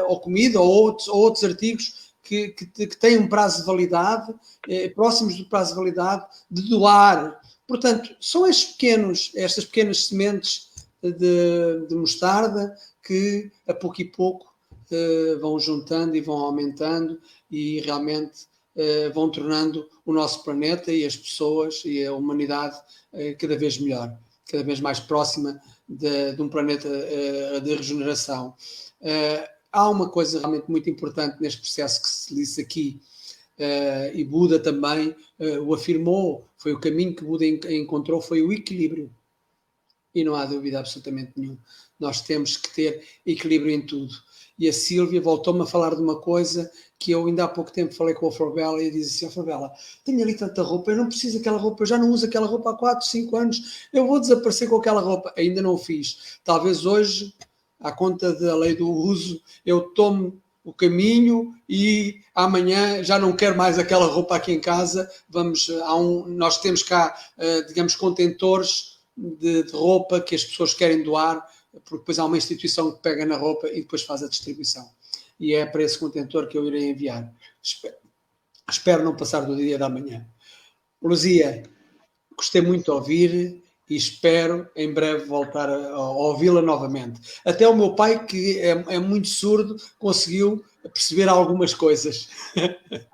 ou 0.08 0.20
comida, 0.20 0.60
ou 0.60 0.68
outros, 0.68 1.08
ou 1.08 1.16
outros 1.20 1.44
artigos 1.44 2.10
que, 2.22 2.48
que, 2.48 2.66
que, 2.66 2.96
têm 2.96 3.18
um 3.18 3.28
prazo 3.28 3.60
de 3.60 3.66
validade, 3.66 4.32
eh, 4.68 4.88
próximos 4.90 5.36
do 5.36 5.46
prazo 5.46 5.70
de 5.70 5.76
validade, 5.76 6.24
de 6.48 6.68
doar. 6.68 7.40
Portanto, 7.70 8.16
são 8.20 8.48
estes 8.48 8.72
pequenos, 8.72 9.30
estas 9.36 9.64
pequenas 9.64 10.06
sementes 10.06 10.70
de, 11.00 11.86
de 11.88 11.94
mostarda 11.94 12.76
que 13.00 13.48
a 13.64 13.72
pouco 13.72 14.02
e 14.02 14.04
pouco 14.04 14.52
uh, 14.90 15.38
vão 15.38 15.56
juntando 15.60 16.16
e 16.16 16.20
vão 16.20 16.36
aumentando 16.38 17.20
e 17.48 17.78
realmente 17.82 18.48
uh, 18.74 19.12
vão 19.14 19.30
tornando 19.30 19.88
o 20.04 20.12
nosso 20.12 20.42
planeta 20.42 20.90
e 20.90 21.04
as 21.04 21.16
pessoas 21.16 21.80
e 21.84 22.04
a 22.04 22.12
humanidade 22.12 22.76
uh, 23.12 23.38
cada 23.38 23.56
vez 23.56 23.78
melhor, 23.78 24.18
cada 24.48 24.64
vez 24.64 24.80
mais 24.80 24.98
próxima 24.98 25.62
de, 25.88 26.32
de 26.32 26.42
um 26.42 26.48
planeta 26.48 26.88
de 27.62 27.72
regeneração. 27.72 28.52
há 29.70 29.88
uma 29.88 30.08
coisa 30.08 30.40
realmente 30.40 30.68
muito 30.68 30.90
importante 30.90 31.40
neste 31.40 31.60
processo 31.60 32.02
que 32.02 32.08
se 32.08 32.34
disse 32.34 32.60
aqui, 32.60 33.00
e 34.14 34.24
Buda 34.24 34.58
também 34.58 35.14
o 35.64 35.74
afirmou, 35.74 36.44
foi 36.56 36.72
o 36.72 36.80
caminho 36.80 37.14
que 37.14 37.24
Buda 37.24 37.44
encontrou, 37.46 38.20
foi 38.20 38.42
o 38.42 38.52
equilíbrio. 38.52 39.10
E 40.14 40.24
não 40.24 40.34
há 40.34 40.44
dúvida 40.44 40.80
absolutamente 40.80 41.32
nenhuma. 41.36 41.58
Nós 41.98 42.20
temos 42.20 42.56
que 42.56 42.74
ter 42.74 43.04
equilíbrio 43.24 43.72
em 43.72 43.80
tudo. 43.80 44.12
E 44.58 44.68
a 44.68 44.72
Sílvia 44.72 45.20
voltou-me 45.20 45.62
a 45.62 45.66
falar 45.66 45.94
de 45.94 46.02
uma 46.02 46.20
coisa 46.20 46.70
que 46.98 47.12
eu 47.12 47.26
ainda 47.26 47.44
há 47.44 47.48
pouco 47.48 47.72
tempo 47.72 47.94
falei 47.94 48.14
com 48.14 48.26
a 48.26 48.32
Forbella 48.32 48.82
e 48.82 48.90
disse 48.90 49.24
assim, 49.24 49.42
tenho 50.04 50.22
ali 50.22 50.34
tanta 50.34 50.62
roupa, 50.62 50.90
eu 50.90 50.98
não 50.98 51.06
preciso 51.06 51.38
daquela 51.38 51.56
roupa, 51.56 51.82
eu 51.82 51.86
já 51.86 51.96
não 51.96 52.10
uso 52.10 52.26
aquela 52.26 52.46
roupa 52.46 52.72
há 52.72 52.74
4, 52.74 53.06
5 53.06 53.36
anos, 53.36 53.88
eu 53.90 54.06
vou 54.06 54.20
desaparecer 54.20 54.68
com 54.68 54.76
aquela 54.76 55.00
roupa. 55.00 55.32
Ainda 55.38 55.62
não 55.62 55.74
o 55.74 55.78
fiz. 55.78 56.38
Talvez 56.44 56.84
hoje, 56.84 57.32
à 57.78 57.90
conta 57.90 58.34
da 58.34 58.54
lei 58.54 58.74
do 58.74 58.90
uso, 58.90 59.40
eu 59.64 59.80
tome 59.80 60.38
o 60.64 60.72
caminho 60.72 61.54
e 61.68 62.20
amanhã 62.34 63.02
já 63.02 63.18
não 63.18 63.34
quero 63.34 63.56
mais 63.56 63.78
aquela 63.78 64.06
roupa 64.06 64.36
aqui 64.36 64.52
em 64.52 64.60
casa. 64.60 65.10
Vamos, 65.28 65.70
há 65.82 65.96
um, 65.96 66.26
nós 66.26 66.60
temos 66.60 66.82
cá, 66.82 67.16
uh, 67.38 67.66
digamos, 67.66 67.96
contentores 67.96 68.98
de, 69.16 69.62
de 69.64 69.72
roupa 69.72 70.20
que 70.20 70.34
as 70.34 70.44
pessoas 70.44 70.74
querem 70.74 71.02
doar 71.02 71.46
porque 71.84 71.98
depois 71.98 72.18
há 72.18 72.24
uma 72.24 72.36
instituição 72.36 72.92
que 72.92 73.02
pega 73.02 73.24
na 73.24 73.36
roupa 73.36 73.68
e 73.68 73.82
depois 73.82 74.02
faz 74.02 74.22
a 74.22 74.28
distribuição. 74.28 74.88
E 75.38 75.54
é 75.54 75.64
para 75.64 75.82
esse 75.82 75.98
contentor 75.98 76.48
que 76.48 76.58
eu 76.58 76.66
irei 76.66 76.90
enviar. 76.90 77.32
Espero, 77.62 77.96
espero 78.68 79.04
não 79.04 79.16
passar 79.16 79.40
do 79.40 79.56
dia 79.56 79.78
da 79.78 79.88
manhã. 79.88 80.26
Luzia, 81.02 81.62
gostei 82.36 82.60
muito 82.60 82.84
de 82.84 82.90
ouvir 82.90 83.62
e 83.90 83.96
espero 83.96 84.68
em 84.76 84.94
breve 84.94 85.24
voltar 85.24 85.68
a, 85.68 85.88
a 85.88 86.10
ouvi-la 86.10 86.62
novamente. 86.62 87.20
Até 87.44 87.68
o 87.68 87.76
meu 87.76 87.96
pai, 87.96 88.24
que 88.24 88.60
é, 88.60 88.70
é 88.94 88.98
muito 89.00 89.26
surdo, 89.26 89.76
conseguiu 89.98 90.64
perceber 90.94 91.28
algumas 91.28 91.74
coisas. 91.74 92.28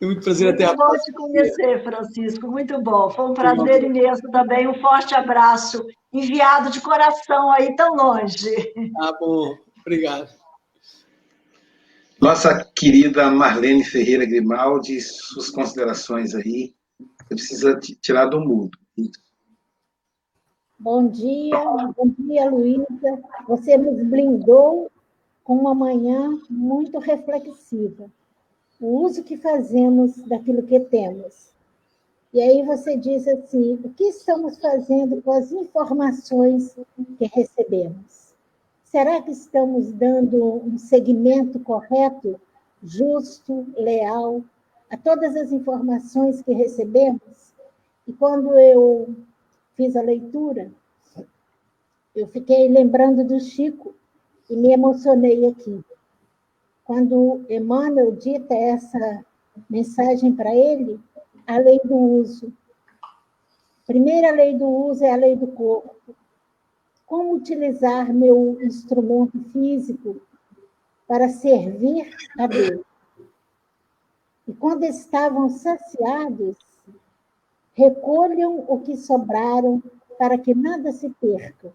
É 0.00 0.06
muito 0.06 0.22
prazer 0.22 0.46
muito 0.46 0.62
até 0.62 0.72
a 0.72 0.76
próxima. 0.76 0.96
Bom 0.96 1.02
te 1.02 1.12
conhecer, 1.12 1.82
Francisco, 1.82 2.46
muito 2.46 2.80
bom. 2.80 3.10
Foi 3.10 3.30
um 3.30 3.34
prazer 3.34 3.82
imenso 3.82 4.22
também. 4.30 4.68
Um 4.68 4.80
forte 4.80 5.12
abraço 5.12 5.84
enviado 6.12 6.70
de 6.70 6.80
coração 6.80 7.50
aí 7.50 7.74
tão 7.74 7.96
longe. 7.96 8.48
Ah, 9.00 9.12
bom. 9.18 9.56
Obrigado. 9.80 10.28
Nossa 12.20 12.64
querida 12.76 13.28
Marlene 13.28 13.84
Ferreira 13.84 14.24
Grimaldi, 14.24 15.00
suas 15.00 15.50
considerações 15.50 16.32
aí. 16.32 16.74
Você 17.22 17.34
precisa 17.34 17.80
tirar 18.00 18.26
do 18.26 18.40
mudo. 18.40 18.78
Bom 20.78 21.08
dia, 21.08 21.64
bom 21.96 22.08
dia, 22.18 22.50
Luísa. 22.50 23.22
Você 23.46 23.76
nos 23.76 24.02
blindou 24.08 24.90
com 25.44 25.54
uma 25.54 25.74
manhã 25.74 26.38
muito 26.48 26.98
reflexiva 26.98 28.10
o 28.80 29.04
uso 29.04 29.24
que 29.24 29.36
fazemos 29.36 30.16
daquilo 30.22 30.62
que 30.62 30.78
temos. 30.80 31.50
E 32.32 32.40
aí 32.40 32.62
você 32.62 32.96
diz 32.96 33.26
assim: 33.26 33.74
o 33.84 33.90
que 33.90 34.04
estamos 34.04 34.58
fazendo 34.58 35.20
com 35.22 35.32
as 35.32 35.50
informações 35.50 36.76
que 37.18 37.26
recebemos? 37.26 38.34
Será 38.84 39.20
que 39.20 39.32
estamos 39.32 39.92
dando 39.92 40.62
um 40.64 40.78
segmento 40.78 41.58
correto, 41.60 42.40
justo, 42.82 43.66
leal 43.76 44.42
a 44.90 44.96
todas 44.96 45.36
as 45.36 45.52
informações 45.52 46.40
que 46.42 46.52
recebemos? 46.52 47.47
E 48.08 48.12
quando 48.14 48.58
eu 48.58 49.14
fiz 49.76 49.94
a 49.94 50.02
leitura, 50.02 50.72
eu 52.16 52.26
fiquei 52.26 52.68
lembrando 52.68 53.22
do 53.22 53.38
Chico 53.38 53.94
e 54.48 54.56
me 54.56 54.72
emocionei 54.72 55.46
aqui 55.46 55.84
quando 56.88 57.44
Emmanuel 57.50 58.12
dita 58.12 58.54
essa 58.54 59.22
mensagem 59.68 60.34
para 60.34 60.54
ele, 60.54 60.98
a 61.46 61.58
lei 61.58 61.78
do 61.84 61.94
uso. 61.94 62.50
Primeira 63.86 64.30
lei 64.30 64.56
do 64.56 64.66
uso 64.66 65.04
é 65.04 65.12
a 65.12 65.16
lei 65.16 65.36
do 65.36 65.48
corpo. 65.48 65.94
Como 67.04 67.34
utilizar 67.34 68.10
meu 68.10 68.58
instrumento 68.62 69.38
físico 69.52 70.18
para 71.06 71.28
servir 71.28 72.10
a 72.38 72.46
Deus? 72.46 72.86
E 74.46 74.54
quando 74.54 74.84
estavam 74.84 75.50
saciados, 75.50 76.56
Recolham 77.78 78.64
o 78.66 78.80
que 78.80 78.96
sobraram 78.96 79.80
para 80.18 80.36
que 80.36 80.52
nada 80.52 80.90
se 80.90 81.08
perca. 81.10 81.72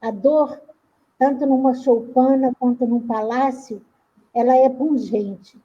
A 0.00 0.12
dor, 0.12 0.62
tanto 1.18 1.44
numa 1.44 1.74
choupana 1.74 2.54
quanto 2.56 2.86
num 2.86 3.04
palácio, 3.04 3.84
ela 4.32 4.54
é 4.54 4.68
pungente. 4.68 5.60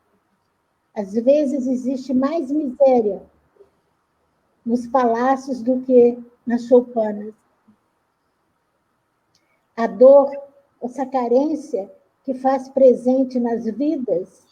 Às 0.95 1.13
vezes 1.13 1.67
existe 1.67 2.15
mais 2.15 2.49
miséria 2.49 3.21
nos 4.65 4.87
palácios 4.87 5.61
do 5.61 5.81
que 5.81 6.17
nas 6.43 6.63
choupanas. 6.63 7.35
A 9.77 9.85
dor, 9.85 10.31
essa 10.81 11.05
carência 11.05 11.91
que 12.23 12.33
faz 12.33 12.69
presente 12.69 13.39
nas 13.39 13.65
vidas, 13.65 14.47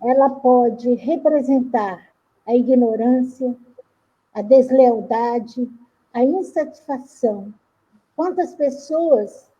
ela 0.00 0.30
pode 0.30 0.94
representar 0.94 2.12
a 2.46 2.54
ignorância, 2.54 3.56
a 4.34 4.42
deslealdade, 4.42 5.70
a 6.12 6.22
insatisfação. 6.22 7.52
Quantas 8.16 8.54
pessoas 8.54 9.50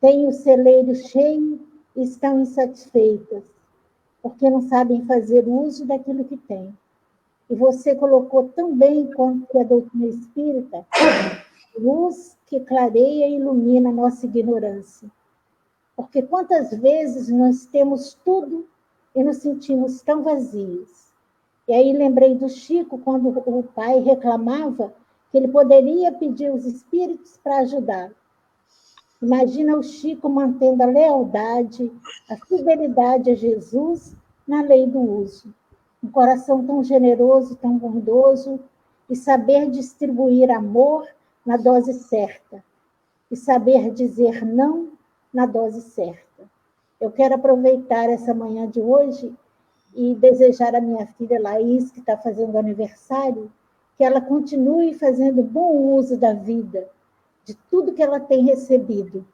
têm 0.00 0.26
o 0.26 0.32
celeiro 0.32 0.94
cheio 0.94 1.60
e 1.96 2.02
estão 2.02 2.40
insatisfeitas, 2.40 3.42
porque 4.22 4.48
não 4.50 4.62
sabem 4.62 5.04
fazer 5.06 5.46
uso 5.46 5.86
daquilo 5.86 6.24
que 6.24 6.36
têm. 6.36 6.76
E 7.48 7.54
você 7.54 7.94
colocou 7.94 8.48
tão 8.48 8.74
bem 8.74 9.10
quanto 9.12 9.58
a 9.58 9.64
doutrina 9.64 10.06
espírita, 10.06 10.86
luz 11.78 12.36
que 12.46 12.60
clareia 12.60 13.28
e 13.28 13.36
ilumina 13.36 13.90
a 13.90 13.92
nossa 13.92 14.26
ignorância. 14.26 15.10
Porque 15.96 16.22
quantas 16.22 16.70
vezes 16.70 17.28
nós 17.28 17.66
temos 17.66 18.14
tudo 18.24 18.66
e 19.14 19.22
nos 19.22 19.36
sentimos 19.38 20.02
tão 20.02 20.22
vazios. 20.22 21.03
E 21.66 21.72
aí 21.72 21.92
lembrei 21.92 22.34
do 22.34 22.48
Chico, 22.48 22.98
quando 22.98 23.28
o 23.28 23.62
pai 23.62 24.00
reclamava 24.00 24.92
que 25.30 25.38
ele 25.38 25.48
poderia 25.48 26.12
pedir 26.12 26.52
os 26.52 26.64
espíritos 26.66 27.38
para 27.42 27.58
ajudar. 27.58 28.12
Imagina 29.20 29.76
o 29.76 29.82
Chico 29.82 30.28
mantendo 30.28 30.82
a 30.82 30.86
lealdade, 30.86 31.90
a 32.28 32.36
fidelidade 32.46 33.30
a 33.30 33.34
Jesus 33.34 34.14
na 34.46 34.60
lei 34.60 34.86
do 34.86 35.00
uso. 35.00 35.54
Um 36.02 36.10
coração 36.10 36.64
tão 36.66 36.84
generoso, 36.84 37.56
tão 37.56 37.78
bondoso, 37.78 38.60
e 39.08 39.16
saber 39.16 39.70
distribuir 39.70 40.50
amor 40.50 41.06
na 41.44 41.56
dose 41.56 41.94
certa, 41.94 42.62
e 43.30 43.36
saber 43.36 43.90
dizer 43.90 44.44
não 44.44 44.90
na 45.32 45.46
dose 45.46 45.80
certa. 45.82 46.44
Eu 47.00 47.10
quero 47.10 47.34
aproveitar 47.34 48.08
essa 48.08 48.34
manhã 48.34 48.68
de 48.68 48.80
hoje 48.80 49.34
e 49.94 50.14
desejar 50.14 50.74
à 50.74 50.80
minha 50.80 51.06
filha 51.06 51.40
Laís, 51.40 51.90
que 51.90 52.00
está 52.00 52.16
fazendo 52.16 52.58
aniversário, 52.58 53.50
que 53.96 54.04
ela 54.04 54.20
continue 54.20 54.94
fazendo 54.94 55.42
bom 55.42 55.94
uso 55.94 56.16
da 56.16 56.32
vida, 56.32 56.88
de 57.44 57.54
tudo 57.70 57.92
que 57.92 58.02
ela 58.02 58.18
tem 58.18 58.44
recebido, 58.44 59.24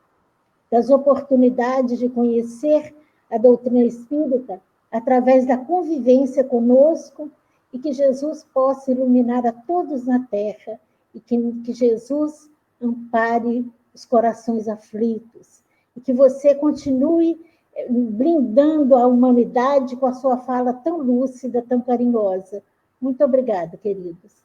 das 0.70 0.90
oportunidades 0.90 1.98
de 1.98 2.08
conhecer 2.08 2.94
a 3.30 3.38
doutrina 3.38 3.84
espírita 3.84 4.60
através 4.90 5.46
da 5.46 5.56
convivência 5.56 6.44
conosco 6.44 7.30
e 7.72 7.78
que 7.78 7.92
Jesus 7.92 8.44
possa 8.52 8.90
iluminar 8.90 9.46
a 9.46 9.52
todos 9.52 10.06
na 10.06 10.26
terra 10.26 10.80
e 11.14 11.20
que, 11.20 11.36
que 11.64 11.72
Jesus 11.72 12.50
ampare 12.82 13.64
os 13.94 14.04
corações 14.04 14.68
aflitos 14.68 15.62
e 15.96 16.00
que 16.00 16.12
você 16.12 16.54
continue 16.54 17.40
blindando 17.88 18.94
a 18.94 19.06
humanidade 19.06 19.96
com 19.96 20.06
a 20.06 20.12
sua 20.12 20.38
fala 20.38 20.72
tão 20.72 20.98
lúcida, 20.98 21.64
tão 21.68 21.80
carinhosa. 21.80 22.62
Muito 23.00 23.24
obrigada, 23.24 23.76
queridos. 23.76 24.40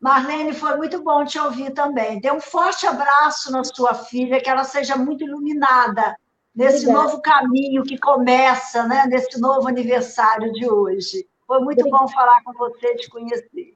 Marlene, 0.00 0.52
foi 0.52 0.76
muito 0.76 1.02
bom 1.02 1.24
te 1.24 1.38
ouvir 1.38 1.72
também. 1.72 2.20
Dê 2.20 2.30
um 2.30 2.40
forte 2.40 2.86
abraço 2.86 3.50
na 3.50 3.64
sua 3.64 3.94
filha, 3.94 4.40
que 4.40 4.50
ela 4.50 4.64
seja 4.64 4.96
muito 4.96 5.24
iluminada 5.24 6.16
nesse 6.54 6.86
Obrigada. 6.86 7.04
novo 7.04 7.22
caminho 7.22 7.82
que 7.82 7.98
começa, 7.98 8.86
né, 8.86 9.06
nesse 9.06 9.40
novo 9.40 9.66
aniversário 9.66 10.52
de 10.52 10.68
hoje. 10.70 11.26
Foi 11.46 11.58
muito 11.60 11.80
Obrigada. 11.80 12.04
bom 12.04 12.08
falar 12.08 12.42
com 12.44 12.52
você, 12.52 12.94
te 12.96 13.08
conhecer. 13.08 13.74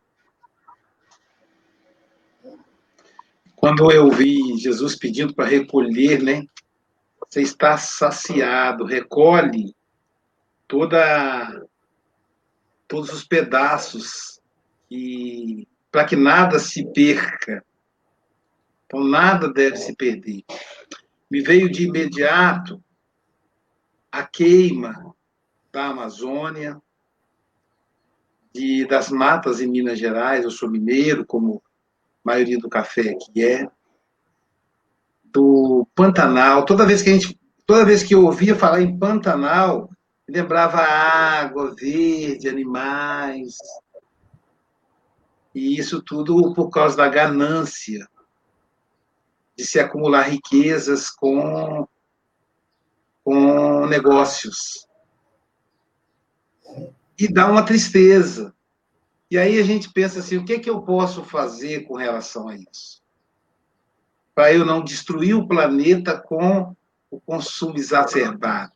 Quando 3.57 3.90
eu 3.90 4.09
vi 4.11 4.57
Jesus 4.57 4.94
pedindo 4.94 5.34
para 5.34 5.46
recolher, 5.49 6.22
né? 6.22 6.44
Você 7.29 7.43
está 7.43 7.76
saciado, 7.76 8.85
recolhe 8.85 9.74
toda 10.66 11.66
todos 12.87 13.12
os 13.12 13.22
pedaços 13.22 14.41
e 14.91 15.68
para 15.91 16.07
que 16.07 16.16
nada 16.16 16.59
se 16.59 16.91
perca. 16.93 17.62
Então, 18.87 19.05
nada 19.05 19.53
deve 19.53 19.76
se 19.76 19.95
perder. 19.95 20.43
Me 21.31 21.43
veio 21.43 21.70
de 21.70 21.87
imediato 21.87 22.83
a 24.11 24.26
queima 24.26 25.14
da 25.70 25.89
Amazônia, 25.89 26.81
de, 28.55 28.87
das 28.87 29.11
matas 29.11 29.61
em 29.61 29.66
Minas 29.66 29.99
Gerais. 29.99 30.45
Eu 30.45 30.51
sou 30.51 30.70
mineiro, 30.70 31.26
como 31.26 31.62
a 32.24 32.33
maioria 32.33 32.59
do 32.59 32.70
café 32.70 33.11
aqui 33.11 33.45
é. 33.45 33.70
Do 35.39 35.86
Pantanal. 35.95 36.64
Toda 36.64 36.84
vez 36.84 37.01
que 37.01 37.11
a 37.11 37.12
gente, 37.12 37.39
toda 37.64 37.84
vez 37.84 38.03
que 38.03 38.12
eu 38.12 38.24
ouvia 38.24 38.57
falar 38.57 38.82
em 38.82 38.99
Pantanal, 38.99 39.89
lembrava 40.28 40.78
água 40.78 41.72
verde, 41.76 42.49
animais, 42.49 43.57
e 45.55 45.78
isso 45.78 46.03
tudo 46.03 46.53
por 46.55 46.70
causa 46.70 46.97
da 46.97 47.09
ganância 47.09 48.09
de 49.57 49.64
se 49.64 49.78
acumular 49.78 50.22
riquezas 50.22 51.09
com, 51.09 51.86
com 53.22 53.86
negócios. 53.86 54.89
E 57.16 57.32
dá 57.32 57.47
uma 57.49 57.64
tristeza. 57.64 58.53
E 59.30 59.39
aí 59.39 59.61
a 59.61 59.62
gente 59.62 59.89
pensa 59.93 60.18
assim: 60.18 60.36
o 60.36 60.45
que, 60.45 60.55
é 60.55 60.59
que 60.59 60.68
eu 60.68 60.82
posso 60.82 61.22
fazer 61.22 61.84
com 61.84 61.95
relação 61.95 62.49
a 62.49 62.57
isso? 62.57 63.07
Para 64.39 64.53
eu 64.53 64.64
não 64.64 64.84
destruir 64.84 65.34
o 65.34 65.49
planeta 65.49 66.16
com 66.16 66.72
o 67.11 67.18
consumo 67.18 67.76
exacerbado. 67.76 68.70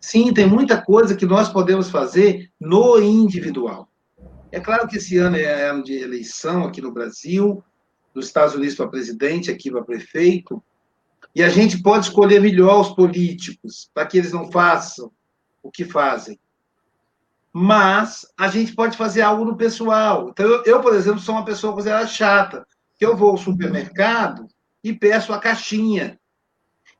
Sim, 0.00 0.34
tem 0.34 0.44
muita 0.44 0.82
coisa 0.82 1.14
que 1.14 1.24
nós 1.24 1.48
podemos 1.48 1.88
fazer 1.88 2.50
no 2.58 2.98
individual. 2.98 3.88
É 4.50 4.58
claro 4.58 4.88
que 4.88 4.96
esse 4.96 5.16
ano 5.18 5.36
é 5.36 5.68
ano 5.68 5.84
de 5.84 5.94
eleição 5.94 6.64
aqui 6.64 6.80
no 6.80 6.90
Brasil, 6.90 7.62
nos 8.12 8.26
Estados 8.26 8.56
Unidos 8.56 8.74
para 8.74 8.88
presidente, 8.88 9.52
aqui 9.52 9.70
para 9.70 9.84
prefeito, 9.84 10.60
e 11.32 11.44
a 11.44 11.48
gente 11.48 11.80
pode 11.80 12.06
escolher 12.06 12.40
melhor 12.40 12.80
os 12.80 12.88
políticos, 12.88 13.88
para 13.94 14.04
que 14.04 14.18
eles 14.18 14.32
não 14.32 14.50
façam 14.50 15.12
o 15.62 15.70
que 15.70 15.84
fazem. 15.84 16.40
Mas 17.52 18.26
a 18.36 18.48
gente 18.48 18.74
pode 18.74 18.96
fazer 18.96 19.22
algo 19.22 19.44
no 19.44 19.56
pessoal. 19.56 20.30
Então, 20.30 20.44
eu, 20.44 20.64
eu 20.64 20.80
por 20.80 20.92
exemplo, 20.92 21.20
sou 21.20 21.36
uma 21.36 21.44
pessoa 21.44 21.72
considerada 21.72 22.08
chata, 22.08 22.66
que 23.00 23.06
eu 23.06 23.16
vou 23.16 23.30
ao 23.30 23.38
supermercado 23.38 24.46
e 24.84 24.92
peço 24.92 25.32
a 25.32 25.38
caixinha. 25.38 26.20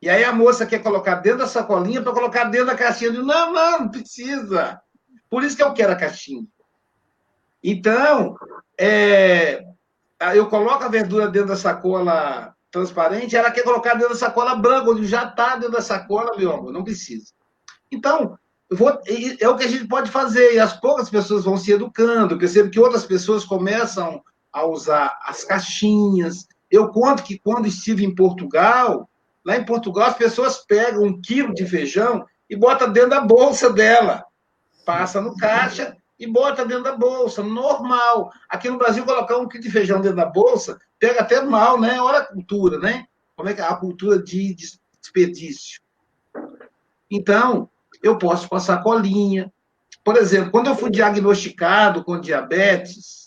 E 0.01 0.09
aí 0.09 0.24
a 0.24 0.32
moça 0.32 0.64
quer 0.64 0.82
colocar 0.82 1.16
dentro 1.16 1.40
da 1.40 1.46
sacolinha 1.46 2.01
para 2.01 2.14
colocar 2.14 2.44
dentro 2.44 2.68
da 2.68 2.74
caixinha. 2.74 3.09
Eu 3.11 3.12
digo, 3.12 3.26
não, 3.26 3.53
não, 3.53 3.80
não 3.80 3.90
precisa. 3.90 4.80
Por 5.28 5.44
isso 5.44 5.55
que 5.55 5.62
eu 5.62 5.74
quero 5.74 5.92
a 5.92 5.96
caixinha. 5.96 6.46
Então, 7.62 8.34
é, 8.78 9.62
eu 10.34 10.48
coloco 10.48 10.82
a 10.82 10.88
verdura 10.88 11.28
dentro 11.28 11.48
da 11.48 11.57
sacola 11.57 12.55
transparente, 12.70 13.36
ela 13.36 13.51
quer 13.51 13.62
colocar 13.62 13.92
dentro 13.92 14.14
da 14.14 14.18
sacola 14.18 14.55
branca, 14.55 14.90
onde 14.90 15.07
já 15.07 15.24
está 15.24 15.57
dentro 15.57 15.72
da 15.72 15.82
sacola, 15.82 16.34
meu 16.34 16.51
amor, 16.51 16.72
não 16.72 16.82
precisa. 16.82 17.26
Então, 17.92 18.38
vou, 18.70 18.98
é 19.38 19.48
o 19.48 19.57
que 19.57 19.64
a 19.64 19.68
gente 19.68 19.86
pode 19.86 20.11
fazer, 20.11 20.55
e 20.55 20.59
as 20.59 20.72
poucas 20.80 21.11
pessoas 21.11 21.44
vão 21.44 21.59
se 21.59 21.72
educando, 21.72 22.38
percebo 22.38 22.70
que 22.70 22.80
outras 22.80 23.05
pessoas 23.05 23.44
começam 23.44 24.22
a 24.53 24.64
usar 24.64 25.18
as 25.24 25.44
caixinhas. 25.44 26.46
Eu 26.70 26.88
conto 26.88 27.22
que 27.22 27.38
quando 27.38 27.66
estive 27.66 28.05
em 28.05 28.14
Portugal, 28.14 29.09
lá 29.44 29.57
em 29.57 29.64
Portugal 29.64 30.09
as 30.09 30.16
pessoas 30.16 30.59
pegam 30.59 31.05
um 31.05 31.20
quilo 31.20 31.55
de 31.55 31.66
feijão 31.66 32.24
e 32.48 32.57
botam 32.57 32.92
dentro 32.92 33.11
da 33.11 33.20
bolsa 33.20 33.72
dela, 33.72 34.24
passa 34.84 35.20
no 35.20 35.36
caixa 35.36 35.96
e 36.18 36.26
bota 36.26 36.66
dentro 36.66 36.84
da 36.84 36.96
bolsa, 36.96 37.42
normal. 37.42 38.30
Aqui 38.48 38.68
no 38.68 38.76
Brasil, 38.76 39.05
colocar 39.05 39.38
um 39.38 39.48
quilo 39.48 39.62
de 39.62 39.70
feijão 39.70 40.01
dentro 40.01 40.16
da 40.16 40.26
bolsa, 40.26 40.78
pega 40.98 41.20
até 41.20 41.40
mal, 41.40 41.80
né? 41.80 42.01
Olha 42.01 42.18
a 42.18 42.26
cultura, 42.26 42.78
né? 42.78 43.07
Como 43.34 43.48
é 43.48 43.55
que 43.55 43.61
é 43.61 43.64
a 43.64 43.74
cultura 43.74 44.22
de 44.22 44.55
desperdício. 45.01 45.80
Então, 47.11 47.68
eu 48.03 48.18
posso 48.18 48.48
passar 48.48 48.82
colinha. 48.82 49.53
Por 50.05 50.16
exemplo, 50.16 50.51
quando 50.51 50.68
eu 50.68 50.76
fui 50.76 50.90
diagnosticado 50.90 52.05
com 52.05 52.20
diabetes, 52.20 53.20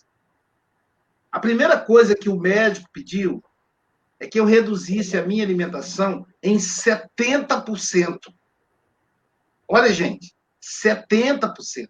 a 1.34 1.40
primeira 1.40 1.80
coisa 1.80 2.16
que 2.16 2.30
o 2.30 2.40
médico 2.40 2.88
pediu 2.94 3.44
é 4.20 4.28
que 4.28 4.40
eu 4.40 4.46
reduzisse 4.46 5.18
a 5.18 5.26
minha 5.26 5.44
alimentação 5.44 6.24
em 6.44 6.58
70%. 6.58 8.20
Olha, 9.68 9.92
gente, 9.92 10.32
70%. 10.62 11.90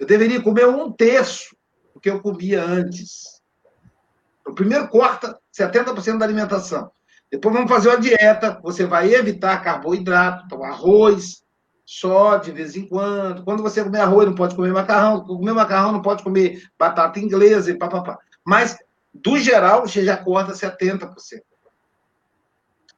Eu 0.00 0.04
deveria 0.04 0.42
comer 0.42 0.66
um 0.66 0.90
terço 0.90 1.56
do 1.94 2.00
que 2.00 2.10
eu 2.10 2.20
comia 2.20 2.60
antes. 2.64 3.40
O 4.44 4.52
primeiro 4.52 4.88
corta 4.88 5.38
70% 5.56 6.18
da 6.18 6.24
alimentação. 6.24 6.90
Depois 7.30 7.54
vamos 7.54 7.70
fazer 7.70 7.90
uma 7.90 8.00
dieta. 8.00 8.58
Você 8.64 8.84
vai 8.84 9.14
evitar 9.14 9.62
carboidrato, 9.62 10.46
então 10.46 10.64
arroz, 10.64 11.44
só 11.86 12.36
de 12.36 12.50
vez 12.50 12.74
em 12.74 12.84
quando. 12.88 13.44
Quando 13.44 13.62
você 13.62 13.84
comer 13.84 14.00
arroz, 14.00 14.26
não 14.26 14.34
pode 14.34 14.56
comer 14.56 14.72
macarrão. 14.72 15.24
Comer 15.24 15.52
macarrão, 15.52 15.92
não 15.92 16.02
pode 16.02 16.24
comer 16.24 16.68
batata 16.76 17.20
inglesa 17.20 17.70
e 17.70 17.78
papapá. 17.78 18.18
Mas, 18.44 18.76
do 19.12 19.38
geral, 19.38 19.86
você 19.86 20.04
já 20.04 20.16
corta 20.16 20.52
70%. 20.52 21.10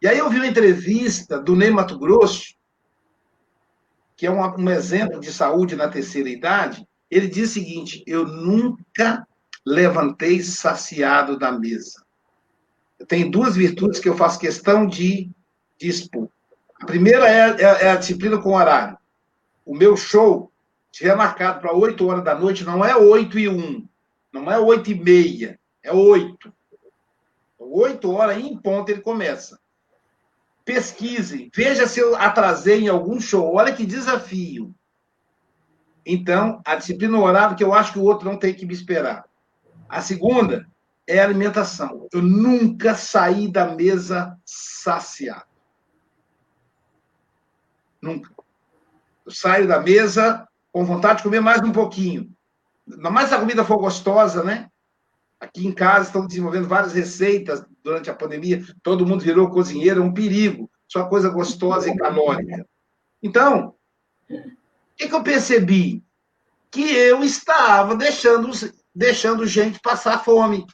E 0.00 0.08
aí 0.08 0.18
eu 0.18 0.28
vi 0.28 0.36
uma 0.36 0.46
entrevista 0.46 1.38
do 1.38 1.54
Ney 1.54 1.70
Mato 1.70 1.98
Grosso, 1.98 2.54
que 4.16 4.26
é 4.26 4.30
um, 4.30 4.40
um 4.40 4.70
exemplo 4.70 5.20
de 5.20 5.32
saúde 5.32 5.76
na 5.76 5.88
terceira 5.88 6.28
idade. 6.28 6.86
Ele 7.10 7.28
diz 7.28 7.50
o 7.50 7.52
seguinte: 7.54 8.02
Eu 8.06 8.26
nunca 8.26 9.26
levantei 9.64 10.42
saciado 10.42 11.38
da 11.38 11.52
mesa. 11.52 12.04
Tenho 13.06 13.30
duas 13.30 13.56
virtudes 13.56 14.00
que 14.00 14.08
eu 14.08 14.16
faço 14.16 14.38
questão 14.38 14.86
de, 14.86 15.30
de 15.78 15.88
expor. 15.88 16.28
A 16.80 16.86
primeira 16.86 17.28
é, 17.28 17.50
é, 17.50 17.84
é 17.84 17.90
a 17.90 17.96
disciplina 17.96 18.38
com 18.38 18.54
horário. 18.54 18.98
O 19.64 19.74
meu 19.74 19.96
show, 19.96 20.52
se 20.90 21.12
marcado 21.14 21.60
para 21.60 21.72
8 21.72 22.06
horas 22.06 22.24
da 22.24 22.34
noite, 22.34 22.64
não 22.64 22.84
é 22.84 22.96
8 22.96 23.38
e 23.38 23.48
1, 23.48 23.88
não 24.32 24.50
é 24.50 24.58
8 24.58 24.90
e 24.90 24.94
meia, 24.94 25.60
é 25.82 25.92
8. 25.92 26.52
8 27.58 28.10
horas 28.10 28.38
em 28.38 28.56
ponto 28.56 28.90
ele 28.90 29.00
começa. 29.00 29.60
Pesquise, 30.64 31.50
veja 31.54 31.86
se 31.86 32.00
eu 32.00 32.16
atrasei 32.16 32.82
em 32.82 32.88
algum 32.88 33.20
show. 33.20 33.54
Olha 33.54 33.74
que 33.74 33.84
desafio. 33.84 34.74
Então, 36.04 36.60
a 36.64 36.74
disciplina 36.76 37.18
horário 37.18 37.56
que 37.56 37.64
eu 37.64 37.72
acho 37.72 37.92
que 37.92 37.98
o 37.98 38.04
outro 38.04 38.28
não 38.28 38.38
tem 38.38 38.54
que 38.54 38.66
me 38.66 38.72
esperar. 38.72 39.24
A 39.88 40.00
segunda 40.00 40.68
é 41.06 41.20
a 41.20 41.24
alimentação. 41.24 42.08
Eu 42.12 42.22
nunca 42.22 42.94
saí 42.94 43.50
da 43.50 43.74
mesa 43.74 44.38
saciado. 44.44 45.46
Nunca. 48.00 48.32
Eu 49.24 49.30
saio 49.30 49.68
da 49.68 49.80
mesa 49.80 50.48
com 50.72 50.84
vontade 50.84 51.18
de 51.18 51.22
comer 51.24 51.40
mais 51.40 51.60
um 51.62 51.70
pouquinho. 51.70 52.34
Ainda 52.90 53.10
mais 53.10 53.28
se 53.28 53.34
a 53.34 53.38
comida 53.38 53.64
for 53.64 53.78
gostosa, 53.78 54.42
né? 54.42 54.68
Aqui 55.40 55.66
em 55.66 55.72
casa 55.72 56.06
estão 56.06 56.26
desenvolvendo 56.26 56.68
várias 56.68 56.92
receitas 56.92 57.64
durante 57.82 58.10
a 58.10 58.14
pandemia. 58.14 58.62
Todo 58.82 59.06
mundo 59.06 59.24
virou 59.24 59.50
cozinheiro, 59.50 60.00
é 60.00 60.04
um 60.04 60.14
perigo. 60.14 60.70
Só 60.86 61.08
coisa 61.08 61.28
gostosa 61.30 61.90
e 61.90 61.96
calórica. 61.96 62.66
Então, 63.22 63.74
o 64.28 64.36
que, 64.96 65.08
que 65.08 65.14
eu 65.14 65.22
percebi? 65.22 66.04
Que 66.70 66.94
eu 66.94 67.24
estava 67.24 67.96
deixando, 67.96 68.50
deixando 68.94 69.46
gente 69.46 69.80
passar 69.80 70.24
fome. 70.24 70.66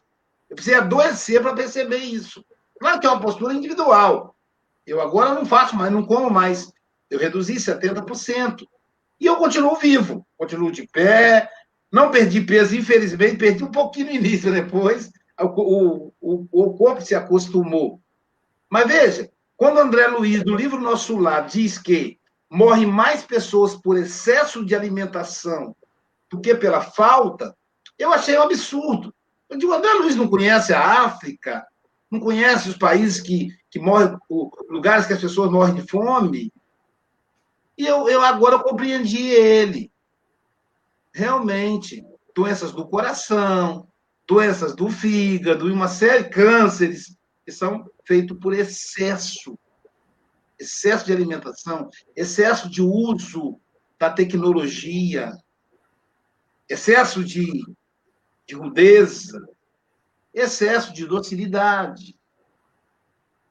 Eu 0.50 0.56
precisei 0.56 0.78
adoecer 0.78 1.40
para 1.40 1.54
perceber 1.54 1.98
isso. 1.98 2.44
Claro 2.80 3.00
que 3.00 3.06
é 3.06 3.10
uma 3.10 3.20
postura 3.20 3.54
individual. 3.54 4.34
Eu 4.86 5.00
agora 5.00 5.34
não 5.34 5.44
faço 5.44 5.76
mais, 5.76 5.92
não 5.92 6.04
como 6.04 6.30
mais. 6.30 6.72
Eu 7.10 7.18
reduzi 7.18 7.54
70%. 7.54 8.66
E 9.20 9.26
eu 9.26 9.36
continuo 9.36 9.76
vivo, 9.76 10.26
continuo 10.36 10.70
de 10.70 10.86
pé, 10.86 11.50
não 11.90 12.10
perdi 12.10 12.40
peso, 12.40 12.76
infelizmente, 12.76 13.36
perdi 13.36 13.64
um 13.64 13.70
pouquinho 13.70 14.06
no 14.06 14.12
início, 14.12 14.52
depois 14.52 15.10
o, 15.40 16.12
o, 16.20 16.46
o 16.52 16.74
corpo 16.74 17.00
se 17.00 17.14
acostumou. 17.14 18.00
Mas 18.70 18.86
veja, 18.86 19.30
quando 19.56 19.78
André 19.78 20.06
Luiz, 20.08 20.44
no 20.44 20.54
livro 20.54 20.80
Nosso 20.80 21.16
Lar, 21.16 21.46
diz 21.46 21.78
que 21.78 22.18
morrem 22.50 22.86
mais 22.86 23.22
pessoas 23.22 23.74
por 23.74 23.96
excesso 23.96 24.64
de 24.64 24.74
alimentação 24.74 25.74
do 26.30 26.40
que 26.40 26.54
pela 26.54 26.80
falta, 26.80 27.56
eu 27.98 28.12
achei 28.12 28.36
um 28.38 28.42
absurdo. 28.42 29.14
Eu 29.48 29.58
digo, 29.58 29.72
André 29.72 29.92
Luiz 29.94 30.14
não 30.14 30.28
conhece 30.28 30.74
a 30.74 31.04
África, 31.04 31.66
não 32.10 32.20
conhece 32.20 32.68
os 32.68 32.76
países 32.76 33.20
que, 33.20 33.48
que 33.70 33.78
morrem, 33.78 34.16
lugares 34.68 35.06
que 35.06 35.14
as 35.14 35.20
pessoas 35.20 35.50
morrem 35.50 35.74
de 35.74 35.88
fome. 35.88 36.52
E 37.76 37.86
eu, 37.86 38.08
eu 38.08 38.22
agora 38.22 38.58
compreendi 38.58 39.28
ele. 39.28 39.90
Realmente, 41.18 42.06
doenças 42.32 42.70
do 42.70 42.86
coração, 42.86 43.88
doenças 44.24 44.76
do 44.76 44.88
fígado 44.88 45.68
e 45.68 45.72
uma 45.72 45.88
série 45.88 46.22
de 46.22 46.30
cânceres 46.30 47.18
que 47.44 47.50
são 47.50 47.84
feitos 48.06 48.38
por 48.38 48.54
excesso. 48.54 49.58
Excesso 50.60 51.04
de 51.06 51.12
alimentação, 51.12 51.90
excesso 52.14 52.70
de 52.70 52.80
uso 52.80 53.60
da 53.98 54.12
tecnologia, 54.12 55.32
excesso 56.68 57.24
de, 57.24 57.64
de 58.46 58.54
rudeza, 58.54 59.44
excesso 60.32 60.92
de 60.92 61.04
docilidade. 61.04 62.16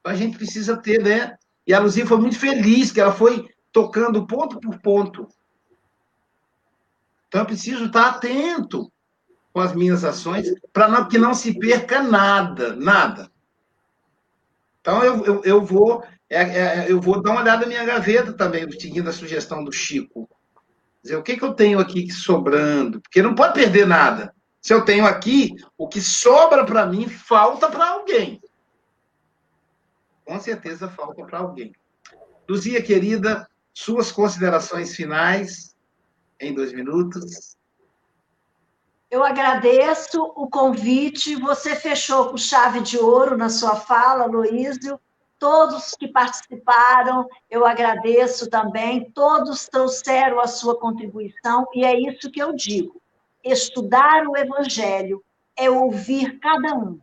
A 0.05 0.15
gente 0.15 0.37
precisa 0.37 0.77
ter, 0.77 1.03
né? 1.03 1.37
E 1.65 1.73
a 1.73 1.79
Luzia 1.79 2.07
foi 2.07 2.17
muito 2.17 2.39
feliz 2.39 2.93
que 2.93 3.01
ela 3.01 3.11
foi 3.11 3.45
tocando 3.73 4.25
ponto 4.25 4.57
por 4.57 4.79
ponto. 4.79 5.27
Então, 7.27 7.41
eu 7.41 7.45
preciso 7.45 7.85
estar 7.85 8.07
atento 8.07 8.91
com 9.53 9.59
as 9.59 9.73
minhas 9.73 10.03
ações 10.03 10.53
para 10.71 11.05
que 11.05 11.17
não 11.17 11.33
se 11.33 11.57
perca 11.57 12.01
nada, 12.01 12.75
nada. 12.75 13.31
Então, 14.81 15.03
eu, 15.03 15.25
eu, 15.25 15.41
eu 15.43 15.65
vou 15.65 16.03
é, 16.29 16.41
é, 16.41 16.91
eu 16.91 16.99
vou 16.99 17.21
dar 17.21 17.31
uma 17.31 17.41
olhada 17.41 17.61
na 17.61 17.67
minha 17.67 17.85
gaveta 17.85 18.33
também, 18.33 18.69
seguindo 18.71 19.09
a 19.09 19.13
sugestão 19.13 19.63
do 19.63 19.71
Chico. 19.71 20.29
Dizer, 21.01 21.15
o 21.15 21.23
que, 21.23 21.37
que 21.37 21.43
eu 21.43 21.53
tenho 21.53 21.79
aqui 21.79 22.11
sobrando? 22.11 23.01
Porque 23.01 23.21
não 23.21 23.33
pode 23.33 23.53
perder 23.53 23.87
nada. 23.87 24.33
Se 24.61 24.73
eu 24.73 24.83
tenho 24.83 25.05
aqui, 25.05 25.55
o 25.77 25.87
que 25.87 26.01
sobra 26.01 26.65
para 26.65 26.85
mim 26.85 27.07
falta 27.07 27.69
para 27.69 27.91
alguém. 27.91 28.41
Com 30.25 30.37
certeza 30.39 30.89
falta 30.89 31.23
para 31.25 31.39
alguém. 31.39 31.71
Luzia, 32.49 32.81
querida, 32.81 33.47
suas 33.73 34.11
considerações 34.11 34.95
finais 34.95 35.76
em 36.39 36.53
dois 36.53 36.73
minutos. 36.73 37.55
Eu 39.09 39.23
agradeço 39.23 40.21
o 40.35 40.49
convite. 40.49 41.35
Você 41.35 41.75
fechou 41.75 42.29
com 42.29 42.37
chave 42.37 42.81
de 42.81 42.97
ouro 42.97 43.37
na 43.37 43.49
sua 43.49 43.75
fala, 43.75 44.25
Luísio. 44.25 44.99
Todos 45.39 45.91
que 45.91 46.07
participaram, 46.07 47.27
eu 47.49 47.65
agradeço 47.65 48.49
também. 48.49 49.09
Todos 49.11 49.67
trouxeram 49.67 50.39
a 50.39 50.47
sua 50.47 50.77
contribuição, 50.79 51.67
e 51.73 51.85
é 51.85 51.97
isso 51.99 52.31
que 52.31 52.41
eu 52.41 52.53
digo. 52.53 52.99
Estudar 53.43 54.27
o 54.27 54.35
Evangelho 54.35 55.23
é 55.55 55.69
ouvir 55.69 56.39
cada 56.39 56.73
um. 56.73 56.99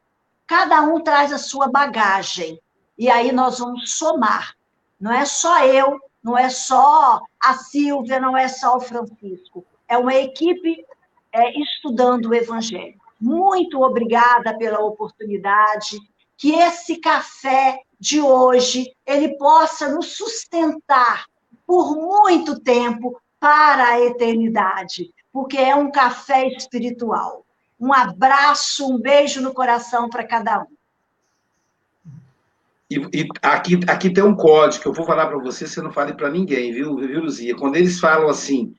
Cada 0.47 0.83
um 0.83 1.01
traz 1.01 1.33
a 1.33 1.39
sua 1.39 1.69
bagagem. 1.69 2.61
E 2.99 3.09
aí 3.09 3.33
nós 3.33 3.61
vamos 3.61 3.93
somar. 3.93 4.55
Não 5.01 5.13
é 5.13 5.25
só 5.25 5.65
eu 5.65 5.99
não 6.25 6.39
é 6.39 6.49
só 6.49 7.21
a 7.39 7.55
Silvia, 7.55 8.19
não 8.19 8.35
é 8.35 8.49
só 8.49 8.79
o 8.79 8.81
Francisco. 8.81 9.63
É 9.87 9.99
uma 9.99 10.15
equipe 10.15 10.83
é, 11.31 11.61
estudando 11.61 12.31
o 12.31 12.35
Evangelho. 12.35 12.99
Muito 13.21 13.83
obrigada 13.83 14.57
pela 14.57 14.81
oportunidade. 14.81 15.99
Que 16.37 16.53
esse 16.55 16.97
café 16.97 17.79
de 18.01 18.21
hoje 18.21 18.91
ele 19.07 19.37
possa 19.37 19.89
nos 19.89 20.17
sustentar 20.17 21.27
por 21.67 21.95
muito 21.95 22.59
tempo 22.59 23.21
para 23.39 23.91
a 23.91 24.01
eternidade, 24.01 25.13
porque 25.31 25.59
é 25.59 25.75
um 25.75 25.91
café 25.91 26.49
espiritual. 26.49 27.45
Um 27.79 27.93
abraço, 27.93 28.91
um 28.91 28.99
beijo 28.99 29.43
no 29.43 29.53
coração 29.53 30.09
para 30.09 30.27
cada 30.27 30.63
um. 30.63 30.67
E, 32.91 32.97
e, 32.97 33.29
aqui, 33.43 33.81
aqui 33.89 34.13
tem 34.13 34.23
um 34.23 34.37
código 34.37 34.83
que 34.83 34.89
eu 34.89 34.93
vou 34.93 35.07
falar 35.07 35.27
para 35.27 35.39
você, 35.39 35.67
você 35.67 35.81
não 35.81 35.93
fale 35.93 36.15
para 36.15 36.31
ninguém, 36.31 36.73
viu, 36.73 36.97
viu, 36.97 37.23
Luzia? 37.23 37.57
Quando 37.57 37.77
eles 37.77 37.99
falam 37.99 38.29
assim, 38.29 38.75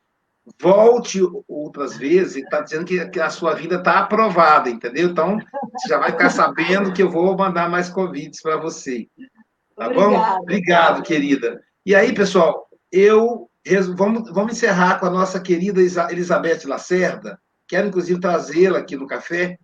volte 0.60 1.22
outras 1.48 1.98
vezes, 1.98 2.38
está 2.38 2.62
dizendo 2.62 2.86
que, 2.86 3.04
que, 3.10 3.20
a 3.20 3.30
sua 3.30 3.56
vida 3.56 3.76
está 3.76 4.00
aprovada, 4.00 4.70
entendeu? 4.70 5.10
Então, 5.10 5.40
você 5.74 5.90
já 5.90 5.98
vai 5.98 6.12
ficar 6.12 6.30
sabendo 6.30 6.94
que 6.94 7.02
eu 7.02 7.10
vou 7.10 7.36
mandar 7.36 7.70
mais 7.70 7.90
convites 7.90 8.42
para 8.42 8.58
você. 8.58 9.08
Tá 9.76 9.88
Obrigada. 9.88 10.10
bom? 10.10 10.42
Obrigado, 10.42 11.04
querida. 11.04 11.60
E 11.86 11.96
aí, 11.96 12.14
pessoal, 12.14 12.68
eu 12.92 13.50
vamos, 13.96 14.30
vamos 14.32 14.54
encerrar 14.54 15.00
com 15.00 15.08
a 15.08 15.10
nossa 15.10 15.40
querida 15.40 15.82
Elizabeth 15.82 16.66
Lacerda. 16.66 17.40
Quero, 17.68 17.88
inclusive, 17.88 18.20
trazê-la 18.20 18.80
aqui 18.80 18.96
no 18.96 19.08
café. 19.08 19.58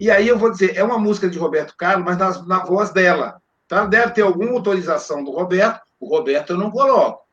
E 0.00 0.10
aí 0.10 0.26
eu 0.26 0.38
vou 0.38 0.50
dizer, 0.50 0.76
é 0.76 0.82
uma 0.82 0.98
música 0.98 1.28
de 1.28 1.38
Roberto 1.38 1.74
Carlos, 1.76 2.04
mas 2.04 2.16
na, 2.16 2.46
na 2.46 2.64
voz 2.64 2.90
dela. 2.90 3.40
Tá? 3.72 3.86
Deve 3.86 4.12
ter 4.12 4.20
alguma 4.20 4.50
autorização 4.50 5.24
do 5.24 5.30
Roberto. 5.30 5.80
O 5.98 6.06
Roberto 6.06 6.50
eu 6.50 6.58
não 6.58 6.70
coloco. 6.70 7.26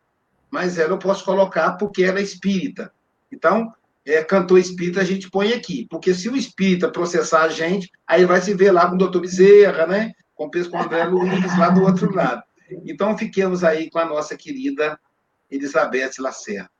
Mas 0.49 0.77
ela 0.77 0.93
eu 0.93 0.97
posso 0.97 1.25
colocar 1.25 1.73
porque 1.73 2.01
ela 2.01 2.19
é 2.19 2.23
espírita. 2.23 2.93
Então, 3.29 3.73
é, 4.05 4.23
cantor 4.23 4.57
espírita 4.57 5.01
a 5.01 5.03
gente 5.03 5.29
põe 5.29 5.51
aqui. 5.51 5.85
Porque 5.89 6.13
se 6.13 6.29
o 6.29 6.37
espírita 6.37 6.89
processar 6.89 7.41
a 7.41 7.49
gente, 7.49 7.91
aí 8.07 8.23
vai 8.23 8.39
se 8.39 8.53
ver 8.53 8.71
lá 8.71 8.87
com 8.87 8.95
o 8.95 8.97
doutor 8.97 9.19
Bezerra, 9.19 9.85
né? 9.85 10.13
Com 10.33 10.45
o 10.49 10.77
André 10.77 11.03
Luiz, 11.03 11.57
lá 11.57 11.71
do 11.71 11.83
outro 11.83 12.15
lado. 12.15 12.41
Então, 12.85 13.17
fiquemos 13.17 13.61
aí 13.61 13.89
com 13.89 13.99
a 13.99 14.05
nossa 14.05 14.37
querida 14.37 14.97
Elizabeth 15.51 16.11
Lacerda. 16.19 16.71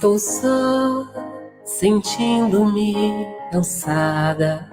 Estou 0.00 0.18
só, 0.18 1.06
sentindo-me 1.62 3.28
cansada, 3.52 4.66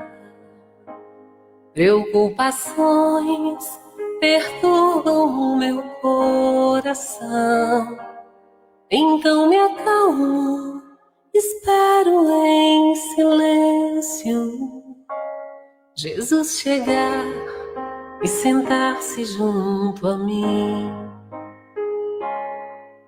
preocupações 1.73 3.77
perturbam 4.21 5.25
o 5.25 5.57
meu 5.57 5.83
coração. 6.01 7.97
Então 8.89 9.49
me 9.49 9.57
acalmo, 9.57 10.81
espero 11.33 12.45
em 12.45 12.95
silêncio 12.95 14.81
Jesus 15.93 16.61
chegar 16.61 17.25
e 18.23 18.27
sentar-se 18.29 19.25
junto 19.25 20.07
a 20.07 20.17
mim. 20.17 20.89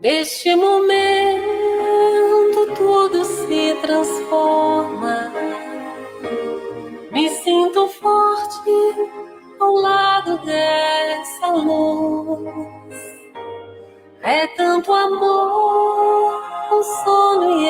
Neste 0.02 0.54
momento 0.54 1.59
tudo 2.90 3.24
se 3.24 3.76
transforma. 3.84 5.32
Me 7.12 7.30
sinto 7.30 7.88
forte 7.88 8.72
ao 9.60 9.74
lado 9.76 10.40
dessa 10.40 11.48
luz. 11.52 12.96
É 14.24 14.48
tanto 14.58 14.92
amor, 14.92 16.42
consolo 16.70 17.62
e 17.62 17.68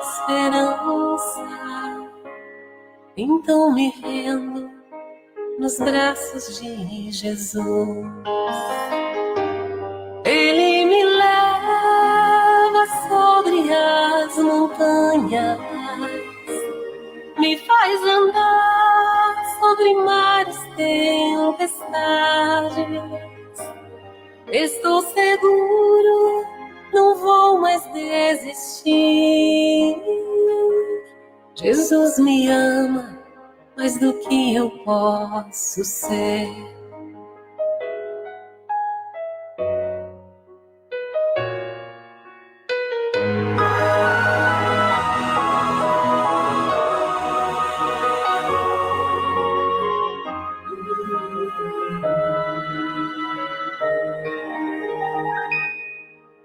esperança. 0.00 1.48
Então 3.16 3.72
me 3.72 3.88
rendo 4.02 4.70
nos 5.58 5.78
braços 5.78 6.60
de 6.60 7.10
Jesus. 7.10 8.06
Jesus 31.88 32.18
me 32.18 32.50
ama 32.50 33.18
mais 33.74 33.98
do 33.98 34.12
que 34.12 34.54
eu 34.54 34.68
posso 34.84 35.82
ser. 35.82 36.50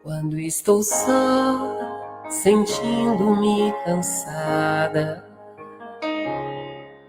Quando 0.02 0.40
estou 0.40 0.82
só 0.84 1.76
sentindo-me 2.30 3.74
cansada. 3.84 5.33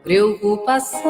Preocupações 0.05 1.01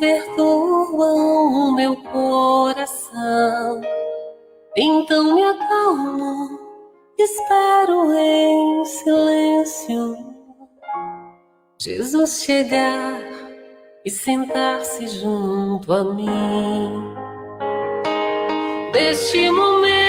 perturbam 0.00 1.68
o 1.68 1.72
meu 1.74 1.94
coração. 1.94 3.82
Então 4.74 5.34
me 5.34 5.42
acalmo, 5.44 6.58
espero 7.18 8.14
em 8.14 8.82
silêncio. 8.86 10.16
Jesus 11.78 12.42
chegar 12.44 13.20
e 14.06 14.10
sentar-se 14.10 15.06
junto 15.08 15.92
a 15.92 16.02
mim. 16.02 17.14
Neste 18.94 19.50
momento 19.50 20.02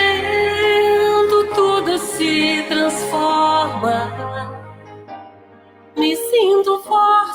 tudo 1.53 1.97
se 1.97 2.65
transforma. 2.69 4.21
Me 5.97 6.15
sinto 6.15 6.79
forte 6.83 7.30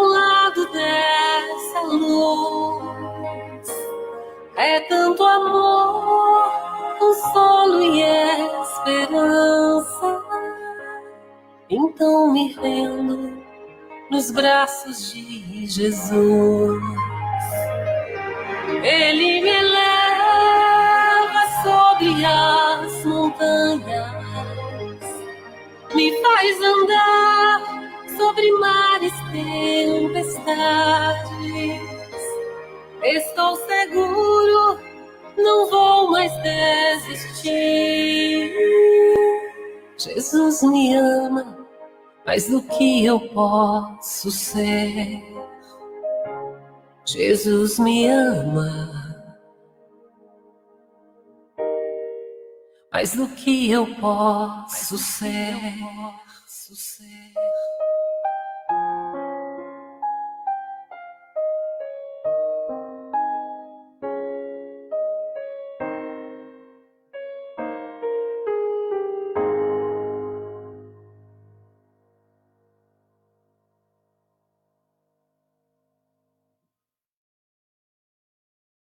ao 0.00 0.06
lado 0.08 0.66
dessa 0.72 1.80
luz. 1.82 3.68
É 4.56 4.80
tanto 4.80 5.22
amor, 5.24 6.52
consolo 6.98 7.82
e 7.82 8.00
esperança. 8.62 10.24
Então 11.68 12.32
me 12.32 12.52
rendo 12.54 13.42
nos 14.10 14.30
braços 14.30 15.12
de 15.12 15.66
Jesus. 15.66 16.82
Ele 18.82 19.42
me 19.42 19.60
leva 19.60 19.82
sobre 21.62 22.24
as 22.24 23.04
montanhas, 23.04 24.10
me 25.94 26.10
faz 26.22 26.62
andar 26.62 27.69
sobre 28.16 28.52
mares 28.52 29.12
tempestades. 29.32 30.40
Estou 33.02 33.56
seguro, 33.56 34.78
não 35.36 35.70
vou 35.70 36.10
mais 36.10 36.32
desistir. 36.42 37.50
Jesus 39.98 40.62
me 40.62 40.94
ama 40.94 41.66
mais 42.26 42.48
do 42.48 42.62
que 42.62 43.04
eu 43.04 43.20
posso 43.30 44.30
ser. 44.30 45.22
Jesus 47.04 47.78
me 47.78 48.06
ama 48.06 49.00
mais 52.92 53.14
do 53.14 53.26
que 53.28 53.70
eu 53.70 53.86
posso 53.96 54.98
ser. 54.98 55.56